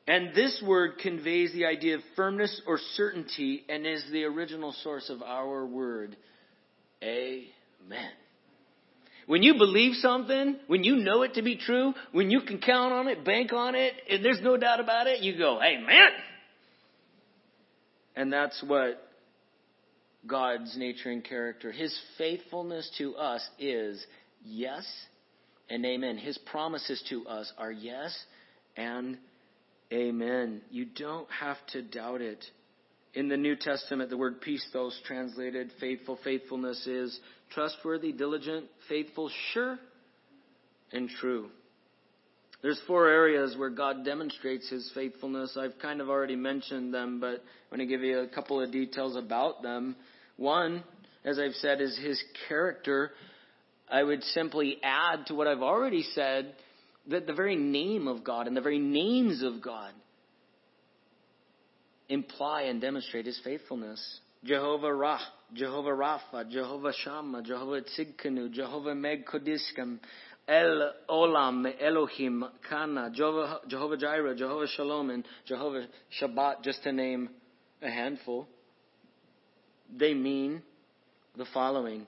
[0.08, 5.10] And this word conveys the idea of firmness or certainty and is the original source
[5.10, 6.16] of our word.
[7.04, 8.12] Amen.
[9.26, 12.94] When you believe something, when you know it to be true, when you can count
[12.94, 16.10] on it, bank on it, and there's no doubt about it, you go, Amen.
[18.16, 19.05] And that's what
[20.28, 21.72] God's nature and character.
[21.72, 24.04] His faithfulness to us is
[24.44, 24.86] yes
[25.70, 26.18] and amen.
[26.18, 28.18] His promises to us are yes
[28.78, 29.18] and
[29.92, 30.62] amen.
[30.70, 32.44] You don't have to doubt it.
[33.14, 37.18] In the New Testament, the word pistos translated faithful, faithfulness is
[37.54, 39.80] trustworthy, diligent, faithful, sure,
[40.92, 41.50] and true.
[42.62, 45.56] There's four areas where God demonstrates his faithfulness.
[45.56, 48.72] I've kind of already mentioned them, but I'm going to give you a couple of
[48.72, 49.96] details about them.
[50.38, 50.84] One,
[51.24, 53.12] as I've said, is his character.
[53.90, 56.54] I would simply add to what I've already said
[57.08, 59.92] that the very name of God and the very names of God
[62.10, 64.20] imply and demonstrate his faithfulness.
[64.44, 65.20] Jehovah Ra,
[65.54, 70.00] Jehovah Rapha, Jehovah Shammah, Jehovah Tzidkenu, Jehovah Mekoddishkem,
[70.48, 75.88] El Olam, Elohim, Kana, Jehovah, Jehovah Jireh, Jehovah Shalom, and Jehovah
[76.20, 77.30] Sabaoth, just to name
[77.82, 78.48] a handful.
[79.94, 80.62] They mean
[81.38, 82.06] the following.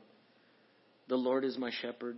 [1.08, 2.18] The Lord is my shepherd,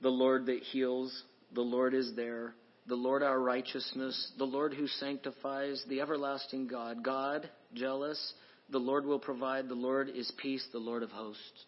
[0.00, 1.22] the Lord that heals,
[1.52, 2.54] the Lord is there,
[2.86, 8.34] the Lord our righteousness, the Lord who sanctifies, the everlasting God, God jealous,
[8.70, 11.64] the Lord will provide, the Lord is peace, the Lord of hosts.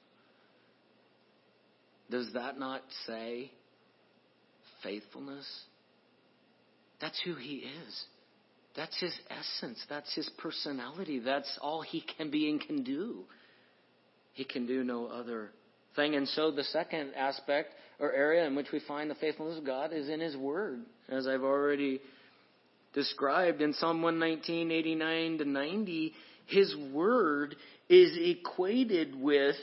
[2.11, 3.51] Does that not say
[4.83, 5.47] faithfulness?
[7.01, 8.05] That's who he is.
[8.77, 9.85] That's his essence.
[9.89, 11.21] That's his personality.
[11.21, 13.25] That's all he can be and can do.
[14.33, 15.51] He can do no other
[15.95, 16.17] thing.
[16.17, 19.93] And so the second aspect or area in which we find the faithfulness of God
[19.93, 22.01] is in his word, as I've already
[22.95, 26.13] described in Psalm 119, 89 to 90.
[26.47, 27.55] His word
[27.89, 29.57] is equated with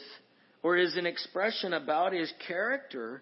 [0.64, 3.22] or is an expression about his character.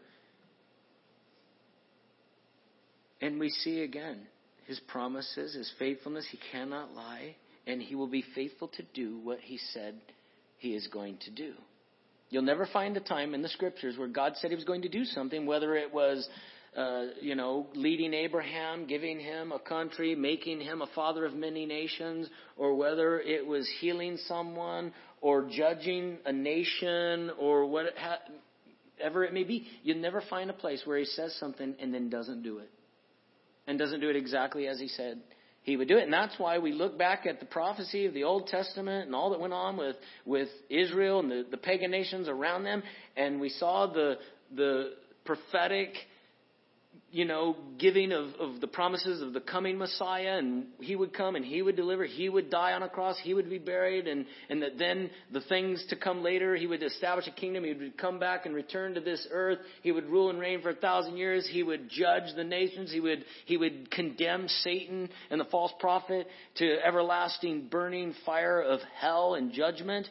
[3.22, 4.28] And we see again
[4.70, 6.26] his promises, his faithfulness.
[6.32, 9.96] He cannot lie, and he will be faithful to do what he said
[10.60, 11.54] he is going to do.
[12.30, 14.90] You'll never find a time in the scriptures where God said he was going to
[14.90, 16.30] do something, whether it was
[16.78, 21.66] uh, you know, leading Abraham, giving him a country, making him a father of many
[21.66, 29.44] nations, or whether it was healing someone, or judging a nation or whatever it may
[29.44, 29.66] be.
[29.82, 32.70] You'll never find a place where he says something and then doesn't do it.
[33.70, 35.22] And doesn't do it exactly as he said
[35.62, 36.04] he would do it.
[36.04, 39.30] And that's why we look back at the prophecy of the Old Testament and all
[39.30, 39.96] that went on with,
[40.26, 42.82] with Israel and the, the pagan nations around them.
[43.16, 44.16] And we saw the,
[44.56, 44.94] the
[45.26, 45.94] prophetic
[47.12, 51.36] you know, giving of, of the promises of the coming Messiah, and he would come
[51.36, 54.26] and he would deliver, he would die on a cross, he would be buried, and,
[54.50, 57.98] and that then the things to come later, he would establish a kingdom, he would
[57.98, 61.18] come back and return to this earth, he would rule and reign for a thousand
[61.18, 65.74] years, he would judge the nations, he would, he would condemn Satan and the false
[65.80, 70.08] prophet to everlasting burning fire of hell and judgment.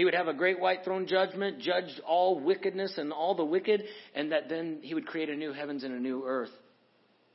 [0.00, 3.84] He would have a great white throne judgment, judge all wickedness and all the wicked,
[4.14, 6.48] and that then he would create a new heavens and a new earth.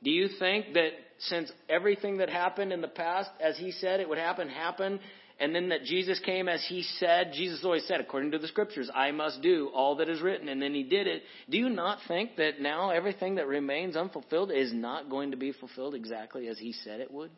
[0.02, 0.88] Do you think that
[1.20, 4.98] since everything that happened in the past, as he said it would happen, happened,
[5.38, 8.90] and then that Jesus came as he said, Jesus always said, according to the scriptures,
[8.92, 11.22] I must do all that is written, and then he did it.
[11.48, 15.52] Do you not think that now everything that remains unfulfilled is not going to be
[15.52, 17.30] fulfilled exactly as he said it would?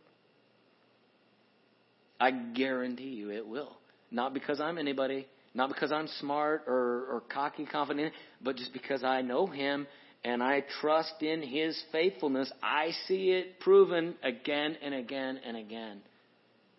[2.18, 3.76] I guarantee you it will.
[4.10, 9.04] Not because I'm anybody, not because I'm smart or, or cocky, confident, but just because
[9.04, 9.86] I know Him
[10.24, 12.50] and I trust in His faithfulness.
[12.62, 16.00] I see it proven again and again and again.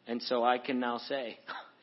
[0.07, 1.37] And so I can now say,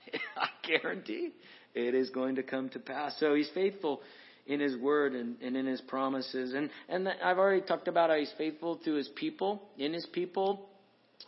[0.37, 1.33] I guarantee
[1.75, 3.15] it is going to come to pass.
[3.21, 4.01] So He's faithful
[4.47, 6.55] in His Word and, and in His promises.
[6.55, 10.69] And, and I've already talked about how He's faithful to His people, in His people.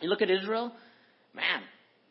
[0.00, 0.72] You look at Israel,
[1.34, 1.62] man,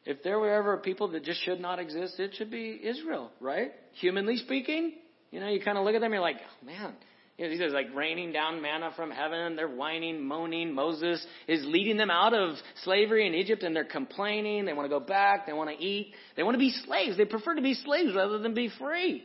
[0.08, 3.72] if there were ever people that just should not exist, it should be Israel, right?
[4.00, 4.94] Humanly speaking,
[5.32, 6.94] you know, you kind of look at them, you're like, oh, man,
[7.38, 9.58] you know, these are like raining down manna from heaven.
[9.58, 10.74] They're whining, moaning.
[10.74, 14.66] Moses is leading them out of slavery in Egypt and they're complaining.
[14.66, 15.46] They want to go back.
[15.46, 16.14] They want to eat.
[16.36, 17.18] They want to be slaves.
[17.18, 19.24] They prefer to be slaves rather than be free.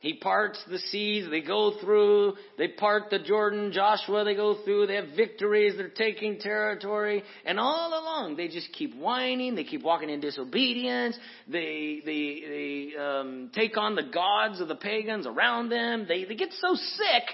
[0.00, 4.86] He parts the seas, they go through, they part the Jordan, Joshua, they go through,
[4.86, 9.82] they have victories, they're taking territory, and all along they just keep whining, they keep
[9.82, 15.68] walking in disobedience, they, they, they um, take on the gods of the pagans around
[15.68, 17.24] them, they, they get so sick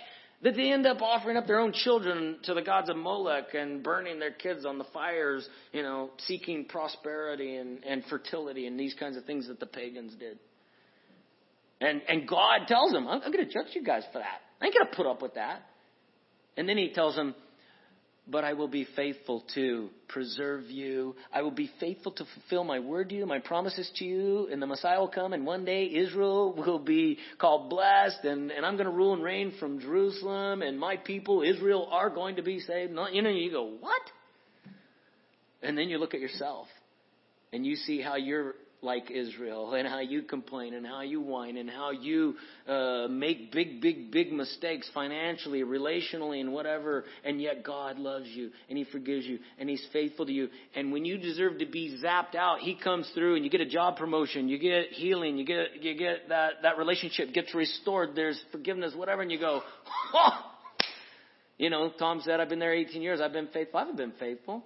[0.42, 3.80] that they end up offering up their own children to the gods of Molech and
[3.80, 8.94] burning their kids on the fires, you know, seeking prosperity and, and fertility and these
[8.94, 10.40] kinds of things that the pagans did.
[11.80, 14.40] And, and God tells him, I'm, I'm going to judge you guys for that.
[14.60, 15.62] I ain't going to put up with that.
[16.56, 17.34] And then he tells him,
[18.28, 21.14] but I will be faithful to preserve you.
[21.32, 24.60] I will be faithful to fulfill my word to you, my promises to you, and
[24.60, 28.74] the Messiah will come, and one day Israel will be called blessed, and, and I'm
[28.74, 32.58] going to rule and reign from Jerusalem, and my people, Israel, are going to be
[32.58, 32.92] saved.
[33.12, 34.02] You know, you go, what?
[35.62, 36.66] And then you look at yourself,
[37.52, 41.56] and you see how you're like Israel and how you complain and how you whine
[41.56, 42.34] and how you
[42.66, 47.04] uh, make big, big, big mistakes financially, relationally, and whatever.
[47.24, 50.48] And yet God loves you and He forgives you and He's faithful to you.
[50.74, 53.66] And when you deserve to be zapped out, He comes through and you get a
[53.66, 58.10] job promotion, you get healing, you get you get that that relationship gets restored.
[58.14, 59.62] There's forgiveness, whatever, and you go,
[60.14, 60.30] oh!
[61.58, 61.90] you know.
[61.98, 63.20] Tom said, "I've been there 18 years.
[63.20, 63.78] I've been faithful.
[63.78, 64.62] I haven't been faithful."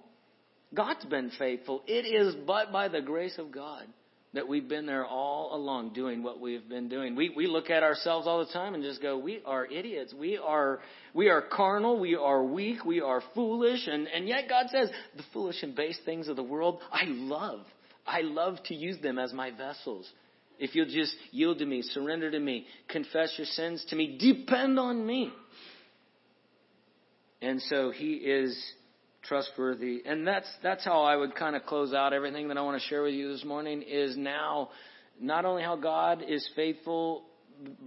[0.73, 1.83] God's been faithful.
[1.85, 3.85] It is but by the grace of God
[4.33, 7.15] that we've been there all along doing what we've been doing.
[7.15, 10.13] We, we look at ourselves all the time and just go, we are idiots.
[10.17, 10.79] We are,
[11.13, 11.99] we are carnal.
[11.99, 12.85] We are weak.
[12.85, 13.87] We are foolish.
[13.87, 17.65] And, and yet God says, the foolish and base things of the world, I love.
[18.07, 20.09] I love to use them as my vessels.
[20.59, 24.79] If you'll just yield to me, surrender to me, confess your sins to me, depend
[24.79, 25.31] on me.
[27.41, 28.57] And so He is
[29.23, 30.01] trustworthy.
[30.05, 32.87] And that's that's how I would kind of close out everything that I want to
[32.87, 34.69] share with you this morning is now
[35.19, 37.23] not only how God is faithful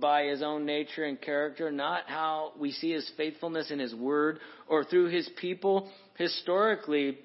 [0.01, 4.39] by his own nature and character, not how we see his faithfulness in his word
[4.69, 7.19] or through his people historically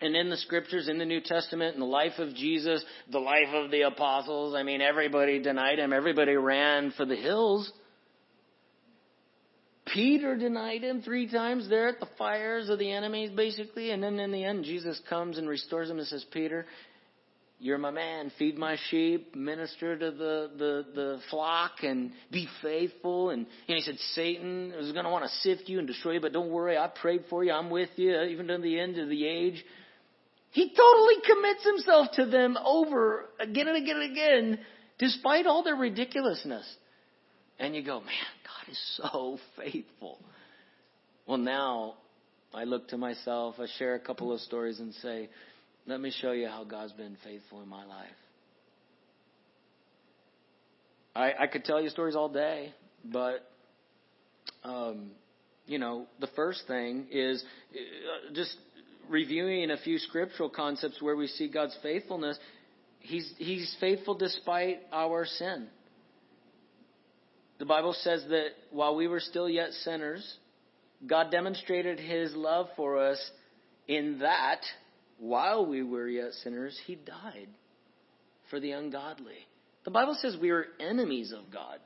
[0.00, 3.52] and in the scriptures, in the New Testament, in the life of Jesus, the life
[3.52, 4.54] of the apostles.
[4.54, 5.92] I mean, everybody denied him.
[5.92, 7.72] Everybody ran for the hills.
[9.92, 13.90] Peter denied him three times there at the fires of the enemies, basically.
[13.90, 16.66] And then in the end, Jesus comes and restores him and says, Peter,
[17.60, 18.30] you're my man.
[18.38, 23.30] Feed my sheep, minister to the, the, the flock, and be faithful.
[23.30, 26.20] And, and he said, Satan is going to want to sift you and destroy you,
[26.20, 26.78] but don't worry.
[26.78, 27.52] I prayed for you.
[27.52, 29.64] I'm with you, even to the end of the age.
[30.50, 34.58] He totally commits himself to them over again and again and again,
[34.98, 36.64] despite all their ridiculousness.
[37.58, 38.08] And you go, man,
[38.96, 40.18] so faithful.
[41.26, 41.94] Well, now
[42.54, 45.28] I look to myself, I share a couple of stories and say,
[45.86, 48.06] let me show you how God's been faithful in my life.
[51.14, 52.72] I, I could tell you stories all day,
[53.04, 53.48] but,
[54.64, 55.10] um,
[55.66, 57.42] you know, the first thing is
[57.72, 58.54] uh, just
[59.08, 62.38] reviewing a few scriptural concepts where we see God's faithfulness.
[63.00, 65.68] He's, he's faithful despite our sin.
[67.58, 70.36] The Bible says that while we were still yet sinners,
[71.06, 73.18] God demonstrated his love for us
[73.86, 74.60] in that
[75.18, 77.48] while we were yet sinners, he died
[78.50, 79.46] for the ungodly.
[79.84, 81.78] The Bible says we were enemies of God.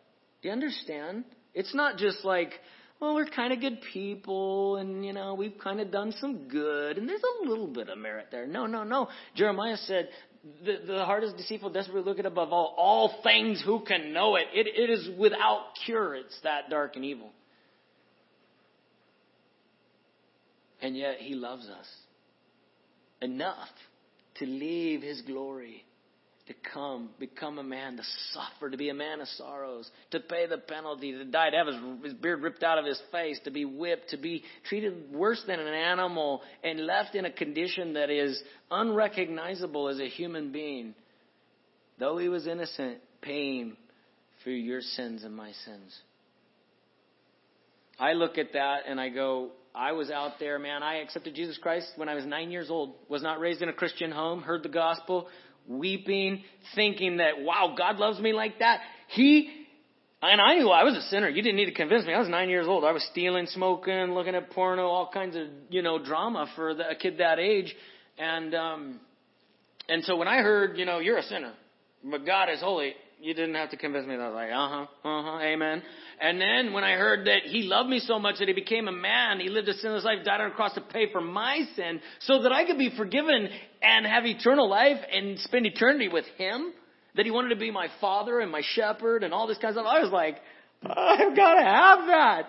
[0.43, 1.25] Do you understand?
[1.55, 2.53] It's not just like,
[3.01, 6.99] well, we're kind of good people and, you know, we've kind of done some good
[6.99, 8.47] and there's a little bit of merit there.
[8.47, 9.09] No, no, no.
[9.35, 10.09] Jeremiah said,
[10.65, 12.75] the, the heart is deceitful, desperately wicked above all.
[12.77, 14.47] All things, who can know it?
[14.53, 14.67] it?
[14.67, 16.15] It is without cure.
[16.15, 17.31] It's that dark and evil.
[20.81, 21.87] And yet he loves us
[23.21, 23.69] enough
[24.37, 25.85] to leave his glory
[26.53, 30.47] to come, become a man, to suffer, to be a man of sorrows, to pay
[30.47, 33.51] the penalty, to die, to have his, his beard ripped out of his face, to
[33.51, 38.11] be whipped, to be treated worse than an animal, and left in a condition that
[38.11, 38.41] is
[38.71, 40.95] unrecognizable as a human being.
[41.99, 43.77] Though he was innocent, paying
[44.45, 45.97] for your sins and my sins.
[47.99, 50.83] I look at that and I go, I was out there, man.
[50.83, 52.95] I accepted Jesus Christ when I was nine years old.
[53.09, 54.43] Was not raised in a Christian home.
[54.43, 55.29] Heard the gospel
[55.69, 56.43] weeping,
[56.75, 58.81] thinking that, wow, God loves me like that.
[59.09, 59.51] He,
[60.21, 61.29] and I knew I was a sinner.
[61.29, 62.15] You didn't need to convince me.
[62.15, 62.85] I was nine years old.
[62.85, 66.91] I was stealing, smoking, looking at porno, all kinds of, you know, drama for the,
[66.91, 67.75] a kid that age.
[68.19, 69.01] And, um,
[69.89, 71.53] and so when I heard, you know, you're a sinner,
[72.05, 74.17] but God is holy, you didn't have to convince me.
[74.17, 75.83] That I was like, uh huh, uh huh, amen.
[76.21, 78.93] And then when I heard that He loved me so much that He became a
[78.93, 82.01] man, He lived a sinless life, died on a cross to pay for my sin,
[82.21, 83.49] so that I could be forgiven
[83.81, 86.73] and have eternal life and spend eternity with Him.
[87.15, 89.83] That He wanted to be my Father and my Shepherd and all this kind of
[89.83, 89.87] stuff.
[89.89, 90.39] I was like,
[90.83, 92.43] I've got to have that.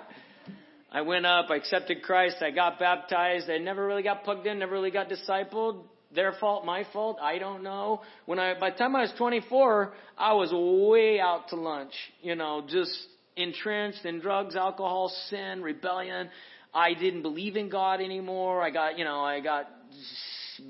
[0.92, 4.60] I went up, I accepted Christ, I got baptized, I never really got plugged in,
[4.60, 5.84] never really got discipled
[6.14, 8.02] their fault, my fault, I don't know.
[8.26, 12.36] When I, by the time I was 24, I was way out to lunch, you
[12.36, 12.96] know, just
[13.36, 16.30] entrenched in drugs, alcohol, sin, rebellion.
[16.74, 18.62] I didn't believe in God anymore.
[18.62, 19.68] I got, you know, I got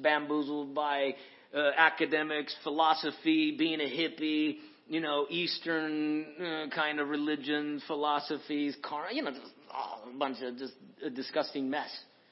[0.02, 1.16] bamboozled by
[1.54, 9.12] uh, academics, philosophy, being a hippie, you know, Eastern uh, kind of religion, philosophies, car,
[9.12, 10.74] you know, just, oh, a bunch of just
[11.06, 11.90] a disgusting mess.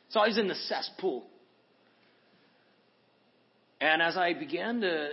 [0.10, 1.26] So I was in the cesspool.
[3.82, 5.10] And as I began to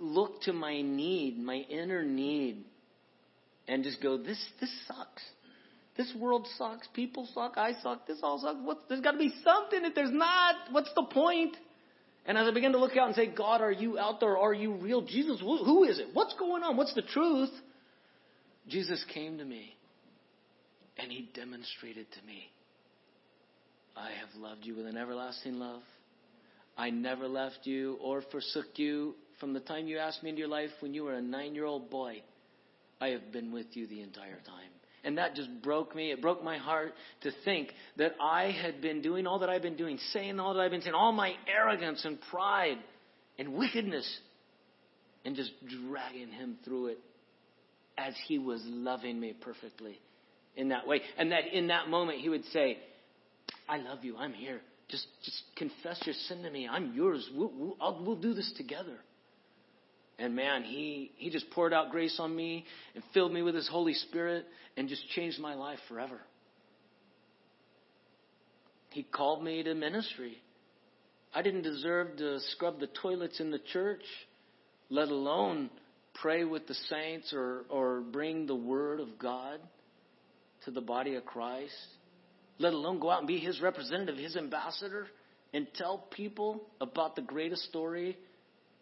[0.00, 2.64] look to my need, my inner need,
[3.68, 5.22] and just go, this, this sucks.
[5.96, 6.88] This world sucks.
[6.94, 7.54] People suck.
[7.56, 8.06] I suck.
[8.06, 8.58] This all sucks.
[8.62, 9.84] What, there's got to be something.
[9.84, 11.56] If there's not, what's the point?
[12.26, 14.36] And as I began to look out and say, God, are you out there?
[14.36, 15.02] Are you real?
[15.02, 16.08] Jesus, who is it?
[16.12, 16.76] What's going on?
[16.76, 17.50] What's the truth?
[18.68, 19.74] Jesus came to me
[20.98, 22.50] and he demonstrated to me,
[23.96, 25.82] I have loved you with an everlasting love.
[26.80, 30.48] I never left you or forsook you from the time you asked me into your
[30.48, 32.22] life when you were a nine year old boy.
[33.02, 34.70] I have been with you the entire time.
[35.04, 36.10] And that just broke me.
[36.10, 37.68] It broke my heart to think
[37.98, 40.80] that I had been doing all that I've been doing, saying all that I've been
[40.80, 42.78] saying, all my arrogance and pride
[43.38, 44.18] and wickedness,
[45.26, 45.52] and just
[45.86, 46.98] dragging him through it
[47.98, 50.00] as he was loving me perfectly
[50.56, 51.02] in that way.
[51.18, 52.78] And that in that moment he would say,
[53.68, 54.16] I love you.
[54.16, 54.62] I'm here.
[54.90, 56.68] Just, just confess your sin to me.
[56.68, 57.28] I'm yours.
[57.34, 58.96] We'll, we'll, we'll do this together.
[60.18, 62.64] And man, he, he just poured out grace on me
[62.94, 64.44] and filled me with his Holy Spirit
[64.76, 66.20] and just changed my life forever.
[68.90, 70.36] He called me to ministry.
[71.32, 74.02] I didn't deserve to scrub the toilets in the church,
[74.90, 75.70] let alone
[76.20, 79.60] pray with the saints or, or bring the word of God
[80.64, 81.72] to the body of Christ,
[82.60, 85.06] let alone go out and be his representative, his ambassador,
[85.52, 88.16] and tell people about the greatest story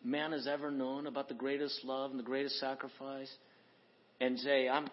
[0.05, 3.33] man has ever known about the greatest love and the greatest sacrifice
[4.21, 4.89] and say, I'm,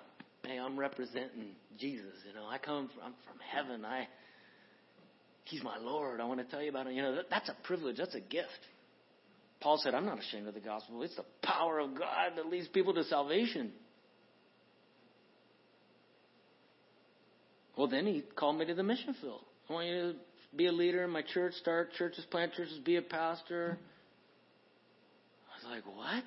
[0.45, 2.13] hey, I'm representing Jesus.
[2.27, 3.83] You know, I come from, I'm from heaven.
[3.83, 4.07] I,
[5.45, 6.21] He's my Lord.
[6.21, 6.93] I want to tell you about him.
[6.93, 7.97] You know, that, that's a privilege.
[7.97, 8.49] That's a gift.
[9.61, 11.01] Paul said, I'm not ashamed of the gospel.
[11.03, 13.71] It's the power of God that leads people to salvation.
[17.77, 19.41] Well, then he called me to the mission field.
[19.69, 20.15] I want you to
[20.55, 23.77] be a leader in my church, start churches, plant churches, be a pastor
[25.55, 26.23] I was like, what?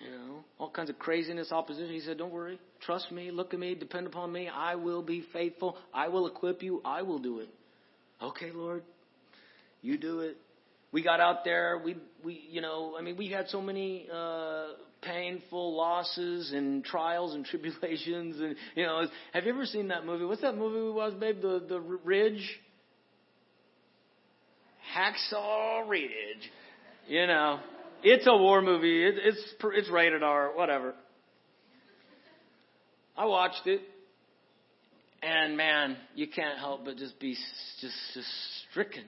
[0.00, 1.92] You know, all kinds of craziness, opposition.
[1.92, 2.58] He said, don't worry.
[2.82, 3.30] Trust me.
[3.30, 3.74] Look at me.
[3.74, 4.48] Depend upon me.
[4.48, 5.76] I will be faithful.
[5.92, 6.80] I will equip you.
[6.84, 7.48] I will do it.
[8.22, 8.82] Okay, Lord.
[9.82, 10.36] You do it.
[10.92, 11.80] We got out there.
[11.84, 14.68] We, we, you know, I mean, we had so many, uh,
[15.02, 20.24] painful losses and trials and tribulations and you know have you ever seen that movie
[20.24, 22.60] what's that movie we watched babe the the ridge
[24.94, 26.50] hacksaw ridge
[27.06, 27.60] you know
[28.02, 29.04] it's a war movie.
[29.04, 30.94] It, it's it's rated R, whatever.
[33.16, 33.80] I watched it,
[35.22, 37.36] and man, you can't help but just be
[37.80, 38.28] just just
[38.70, 39.04] stricken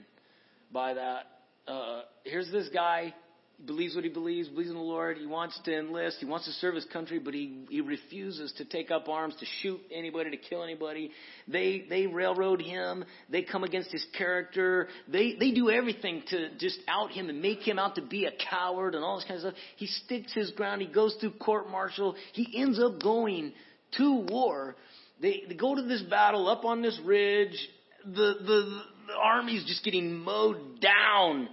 [0.72, 1.26] by that.
[1.68, 3.14] Uh, here's this guy
[3.60, 5.18] he believes what he believes, believes in the Lord.
[5.18, 6.16] He wants to enlist.
[6.18, 9.46] He wants to serve his country, but he, he refuses to take up arms to
[9.60, 11.10] shoot anybody, to kill anybody.
[11.46, 13.04] They, they railroad him.
[13.28, 14.88] They come against his character.
[15.08, 18.32] They, they do everything to just out him and make him out to be a
[18.50, 19.54] coward and all this kind of stuff.
[19.76, 20.80] He sticks his ground.
[20.80, 22.16] He goes through court martial.
[22.32, 23.52] He ends up going
[23.98, 24.74] to war.
[25.20, 27.56] They, they go to this battle up on this ridge.
[28.06, 31.50] The, the, the army's just getting mowed down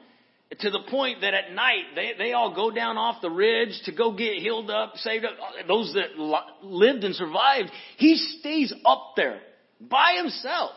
[0.60, 3.92] to the point that at night they, they all go down off the ridge to
[3.92, 5.34] go get healed up, saved up.
[5.68, 6.18] Those that
[6.64, 9.40] lived and survived, he stays up there
[9.82, 10.72] by himself.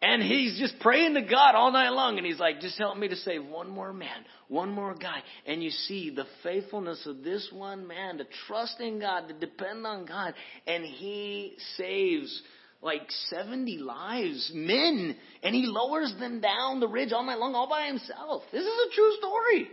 [0.00, 2.18] And he's just praying to God all night long.
[2.18, 5.22] And he's like, just help me to save one more man, one more guy.
[5.46, 9.86] And you see the faithfulness of this one man to trust in God, to depend
[9.86, 10.34] on God.
[10.66, 12.42] And he saves
[12.84, 17.68] like 70 lives, men, and he lowers them down the ridge all night long all
[17.68, 18.42] by himself.
[18.52, 19.68] This is a true story.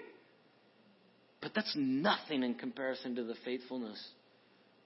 [1.42, 4.02] But that's nothing in comparison to the faithfulness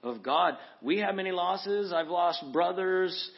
[0.02, 0.56] of God.
[0.82, 1.94] We have many losses.
[1.94, 3.32] I've lost brothers,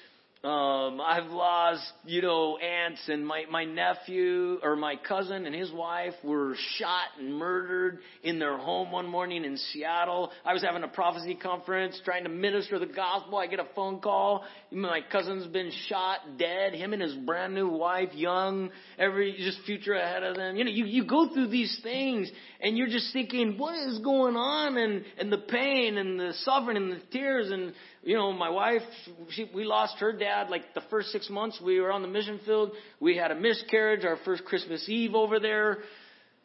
[0.48, 5.70] um, I've lost, you know, aunts and my, my nephew or my cousin and his
[5.74, 10.32] wife were shot and murdered in their home one morning in Seattle.
[10.46, 13.40] I was having a prophecy conference trying to minister the gospel.
[13.40, 14.46] I get a phone call.
[14.72, 16.74] My cousin's been shot, dead.
[16.74, 20.56] Him and his brand new wife, young, every, just future ahead of them.
[20.56, 22.32] You know, you, you go through these things
[22.62, 24.78] and you're just thinking, what is going on?
[24.78, 27.74] And, and the pain and the suffering and the tears and,
[28.08, 28.84] you know, my wife,
[29.32, 32.40] she, we lost her dad like the first six months we were on the mission
[32.46, 32.72] field.
[33.02, 35.80] We had a miscarriage, our first Christmas Eve over there.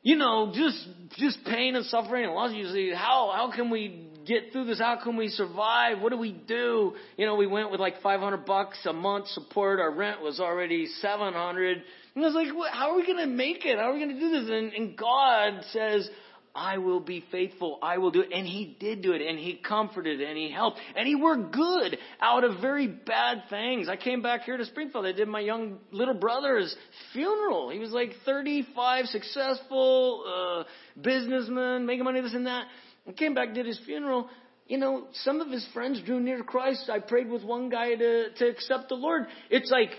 [0.02, 2.52] You know, just, just pain and suffering and loss.
[2.52, 4.80] You say, how, how can we get through this?
[4.80, 6.00] How can we survive?
[6.00, 6.94] What do we do?
[7.16, 9.78] You know, we went with like 500 bucks a month support.
[9.78, 11.80] Our rent was already 700.
[12.16, 13.78] And I was like, how are we going to make it?
[13.78, 14.50] How are we going to do this?
[14.50, 16.10] And, and God says,
[16.54, 17.78] I will be faithful.
[17.82, 18.30] I will do it.
[18.32, 19.22] And he did do it.
[19.22, 20.78] And he comforted and he helped.
[20.94, 23.88] And he worked good out of very bad things.
[23.88, 25.06] I came back here to Springfield.
[25.06, 26.74] I did my young little brother's
[27.12, 27.70] funeral.
[27.70, 32.66] He was like 35, successful, uh, businessman, making money, this and that.
[33.08, 34.28] I came back, did his funeral.
[34.66, 36.90] You know, some of his friends drew near Christ.
[36.90, 39.22] I prayed with one guy to, to accept the Lord.
[39.50, 39.90] It's like,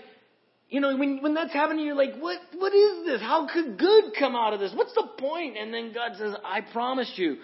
[0.74, 3.20] you know, when when that's happening, you're like, what what is this?
[3.20, 4.72] How could good come out of this?
[4.74, 5.56] What's the point?
[5.56, 7.36] And then God says, I promised you,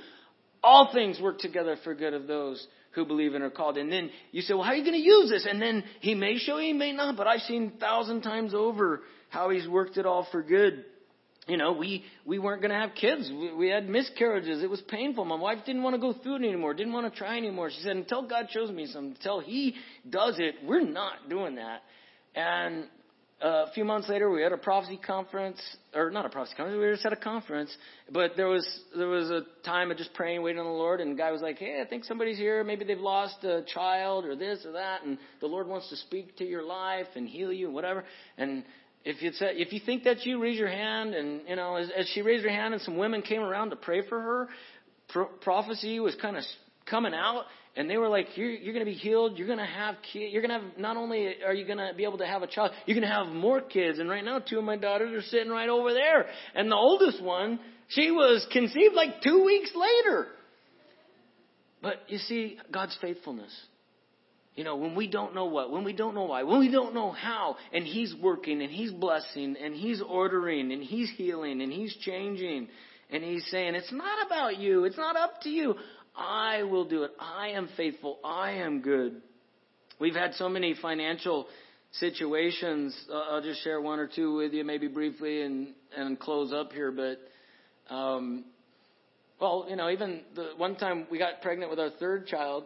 [0.64, 3.78] all things work together for good of those who believe and are called.
[3.78, 5.46] And then you say, well, how are you going to use this?
[5.48, 9.50] And then he may show he may not, but I've seen thousand times over how
[9.50, 10.84] he's worked it all for good.
[11.46, 13.30] You know, we, we weren't going to have kids.
[13.30, 14.60] We, we had miscarriages.
[14.60, 15.24] It was painful.
[15.24, 17.70] My wife didn't want to go through it anymore, didn't want to try anymore.
[17.70, 19.76] She said, until God shows me something, until he
[20.08, 21.82] does it, we're not doing that.
[22.34, 22.86] And
[23.42, 25.60] a few months later, we had a prophecy conference,
[25.94, 27.74] or not a prophecy conference, we just had a conference,
[28.12, 28.66] but there was,
[28.96, 31.40] there was a time of just praying, waiting on the Lord, and the guy was
[31.40, 35.04] like, hey, I think somebody's here, maybe they've lost a child, or this or that,
[35.04, 38.04] and the Lord wants to speak to your life and heal you and whatever,
[38.36, 38.64] and
[39.04, 42.06] if you if you think that's you, raise your hand, and you know, as, as
[42.08, 44.48] she raised her hand and some women came around to pray for her,
[45.08, 46.44] pro- prophecy was kind of
[46.84, 47.44] coming out,
[47.76, 49.38] and they were like, "You're, you're going to be healed.
[49.38, 50.32] You're going to have kids.
[50.32, 52.46] You're going to have not only are you going to be able to have a
[52.46, 55.26] child, you're going to have more kids." And right now, two of my daughters are
[55.28, 60.26] sitting right over there, and the oldest one, she was conceived like two weeks later.
[61.82, 63.52] But you see, God's faithfulness.
[64.56, 66.92] You know, when we don't know what, when we don't know why, when we don't
[66.92, 71.72] know how, and He's working, and He's blessing, and He's ordering, and He's healing, and
[71.72, 72.68] He's changing,
[73.10, 75.76] and He's saying, it's not about you, it's not up to you.
[76.16, 77.12] I will do it.
[77.18, 78.18] I am faithful.
[78.24, 79.22] I am good.
[79.98, 81.46] We've had so many financial
[81.92, 82.96] situations.
[83.10, 86.72] Uh, I'll just share one or two with you, maybe briefly, and and close up
[86.72, 86.92] here.
[86.92, 88.44] But, um,
[89.40, 92.64] well, you know, even the one time we got pregnant with our third child,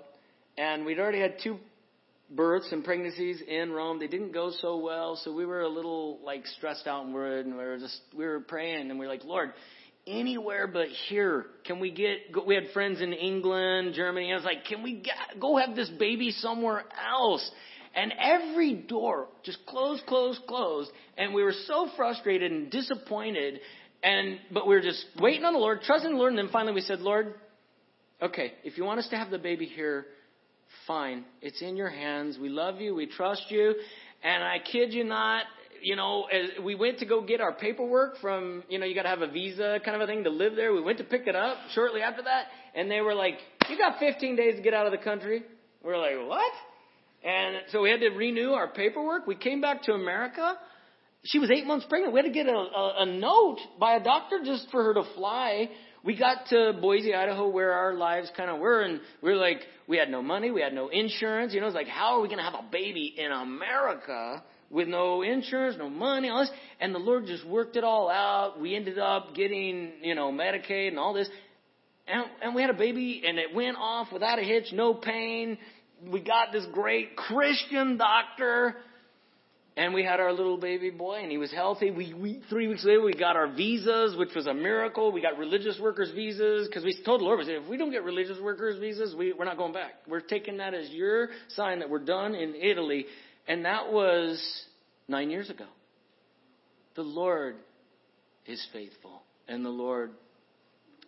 [0.59, 1.59] and we'd already had two
[2.30, 3.99] births and pregnancies in Rome.
[3.99, 7.47] They didn't go so well, so we were a little like stressed out and worried,
[7.47, 9.53] and we were just we were praying, and we were like, Lord,
[10.07, 11.46] anywhere but here.
[11.64, 14.32] Can we get, we had friends in England, Germany.
[14.32, 17.48] I was like, can we get, go have this baby somewhere else?
[17.94, 20.90] And every door just closed, closed, closed.
[21.16, 23.61] And we were so frustrated and disappointed.
[24.02, 26.32] And, but we were just waiting on the Lord, trusting the Lord.
[26.32, 27.34] And then finally we said, Lord,
[28.20, 30.07] okay, if you want us to have the baby here,
[30.86, 31.24] fine.
[31.40, 32.36] It's in your hands.
[32.38, 32.94] We love you.
[32.94, 33.74] We trust you.
[34.22, 35.44] And I kid you not,
[35.85, 39.03] you know, as we went to go get our paperwork from, you know, you got
[39.03, 40.72] to have a visa kind of a thing to live there.
[40.72, 43.99] We went to pick it up shortly after that, and they were like, "You got
[43.99, 45.43] 15 days to get out of the country."
[45.82, 46.53] We're like, "What?"
[47.24, 49.26] And so we had to renew our paperwork.
[49.26, 50.59] We came back to America.
[51.24, 52.12] She was eight months pregnant.
[52.12, 55.05] We had to get a, a, a note by a doctor just for her to
[55.14, 55.70] fly.
[56.05, 59.61] We got to Boise, Idaho, where our lives kind of were, and we were like,
[59.89, 61.55] we had no money, we had no insurance.
[61.55, 64.43] You know, it's like, how are we going to have a baby in America?
[64.71, 66.51] With no insurance, no money, all this.
[66.81, 68.61] And the Lord just worked it all out.
[68.61, 71.29] We ended up getting, you know, Medicaid and all this.
[72.07, 75.59] And, and we had a baby and it went off without a hitch, no pain.
[76.07, 78.77] We got this great Christian doctor
[79.77, 81.91] and we had our little baby boy and he was healthy.
[81.91, 85.11] We, we three weeks later we got our visas, which was a miracle.
[85.12, 87.91] We got religious workers visas because we told the Lord, we said, if we don't
[87.91, 89.95] get religious workers visas, we, we're not going back.
[90.07, 93.07] We're taking that as your sign that we're done in Italy
[93.47, 94.42] and that was
[95.09, 95.66] nine years ago.
[96.97, 97.57] The Lord
[98.47, 100.12] is faithful, and the Lord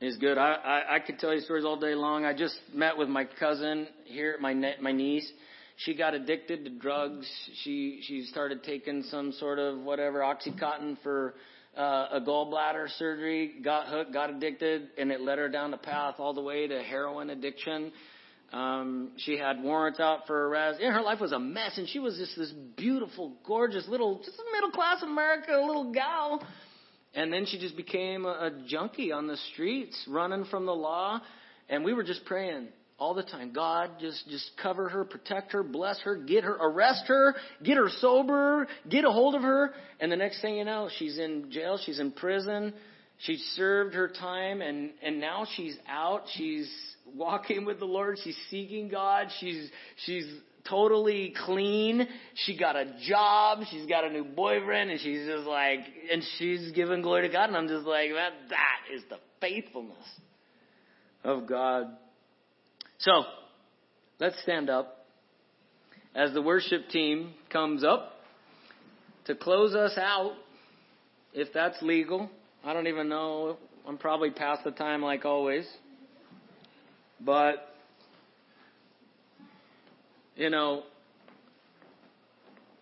[0.00, 0.36] is good.
[0.36, 2.24] I, I, I could tell you stories all day long.
[2.24, 5.30] I just met with my cousin here, my ne- my niece.
[5.78, 7.26] She got addicted to drugs.
[7.62, 11.34] She she started taking some sort of whatever oxycontin for
[11.76, 13.54] uh, a gallbladder surgery.
[13.62, 16.82] Got hooked, got addicted, and it led her down the path all the way to
[16.82, 17.92] heroin addiction.
[18.52, 20.80] Um, she had warrants out for arrest.
[20.80, 24.40] And her life was a mess, and she was just this beautiful, gorgeous little, just
[24.52, 26.42] middle class America little gal.
[27.14, 31.20] And then she just became a, a junkie on the streets, running from the law.
[31.68, 32.68] And we were just praying
[32.98, 33.52] all the time.
[33.52, 37.88] God, just just cover her, protect her, bless her, get her, arrest her, get her
[38.00, 39.72] sober, get a hold of her.
[40.00, 42.72] And the next thing you know, she's in jail, she's in prison.
[43.18, 46.24] She served her time, and and now she's out.
[46.34, 46.70] She's
[47.14, 48.18] walking with the Lord.
[48.22, 49.28] She's seeking God.
[49.40, 49.70] She's,
[50.04, 50.26] she's
[50.68, 52.06] totally clean.
[52.34, 53.60] She got a job.
[53.70, 55.80] She's got a new boyfriend and she's just like,
[56.10, 57.48] and she's giving glory to God.
[57.48, 60.04] And I'm just like, that, that is the faithfulness
[61.24, 61.86] of God.
[62.98, 63.24] So,
[64.18, 65.06] let's stand up
[66.14, 68.12] as the worship team comes up
[69.26, 70.32] to close us out,
[71.34, 72.30] if that's legal.
[72.64, 73.58] I don't even know.
[73.86, 75.66] I'm probably past the time like always.
[77.20, 77.68] But,
[80.36, 80.82] you know,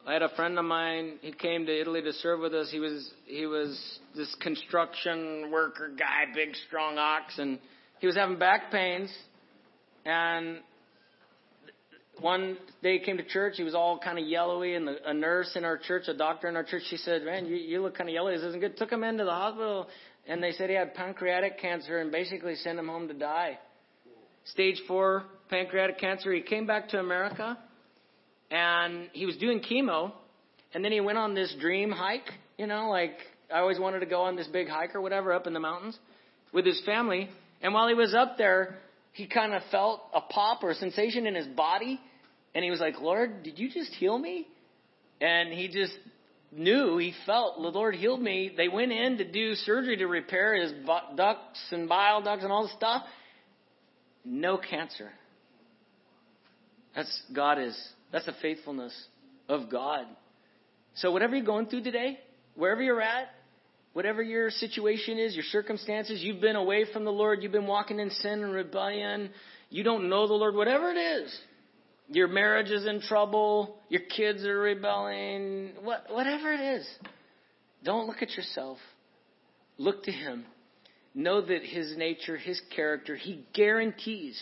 [0.06, 1.18] I had a friend of mine.
[1.22, 2.68] He came to Italy to serve with us.
[2.70, 7.58] He was he was this construction worker guy, big strong ox, and
[8.00, 9.10] he was having back pains.
[10.04, 10.58] And
[12.20, 13.54] one day he came to church.
[13.56, 16.48] He was all kind of yellowy, and the, a nurse in our church, a doctor
[16.48, 18.36] in our church, she said, "Man, you, you look kind of yellowy.
[18.36, 19.86] This isn't good." Took him into the hospital,
[20.26, 23.58] and they said he had pancreatic cancer, and basically sent him home to die.
[24.44, 26.32] Stage four pancreatic cancer.
[26.32, 27.58] He came back to America,
[28.50, 30.12] and he was doing chemo,
[30.74, 32.30] and then he went on this dream hike.
[32.58, 33.16] You know, like
[33.52, 35.98] I always wanted to go on this big hike or whatever up in the mountains
[36.52, 37.28] with his family.
[37.62, 38.76] And while he was up there,
[39.12, 42.00] he kind of felt a pop or a sensation in his body.
[42.54, 44.46] And he was like, Lord, did you just heal me?
[45.20, 45.96] And he just
[46.52, 48.52] knew, he felt the Lord healed me.
[48.56, 50.72] They went in to do surgery to repair his
[51.16, 53.02] ducts and bile ducts and all this stuff.
[54.24, 55.10] No cancer.
[56.94, 57.76] That's God is.
[58.12, 58.94] That's the faithfulness
[59.48, 60.06] of God.
[60.94, 62.18] So whatever you're going through today,
[62.54, 63.28] wherever you're at,
[63.92, 67.98] whatever your situation is, your circumstances, you've been away from the Lord, you've been walking
[67.98, 69.30] in sin and rebellion,
[69.70, 71.36] you don't know the Lord, whatever it is.
[72.08, 76.86] Your marriage is in trouble, your kids are rebelling, what, whatever it is.
[77.82, 78.78] Don't look at yourself.
[79.78, 80.44] Look to Him.
[81.14, 84.40] Know that His nature, His character, He guarantees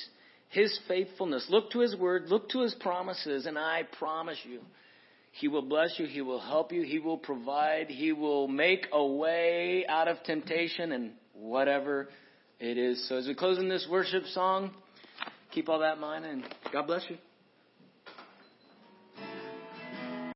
[0.48, 1.46] His faithfulness.
[1.48, 4.60] Look to His word, look to His promises, and I promise you,
[5.32, 6.06] he will bless you.
[6.06, 6.82] He will help you.
[6.82, 7.88] He will provide.
[7.88, 12.08] He will make a way out of temptation and whatever
[12.60, 13.08] it is.
[13.08, 14.72] So as we close in this worship song,
[15.50, 17.16] keep all that in mind and God bless you.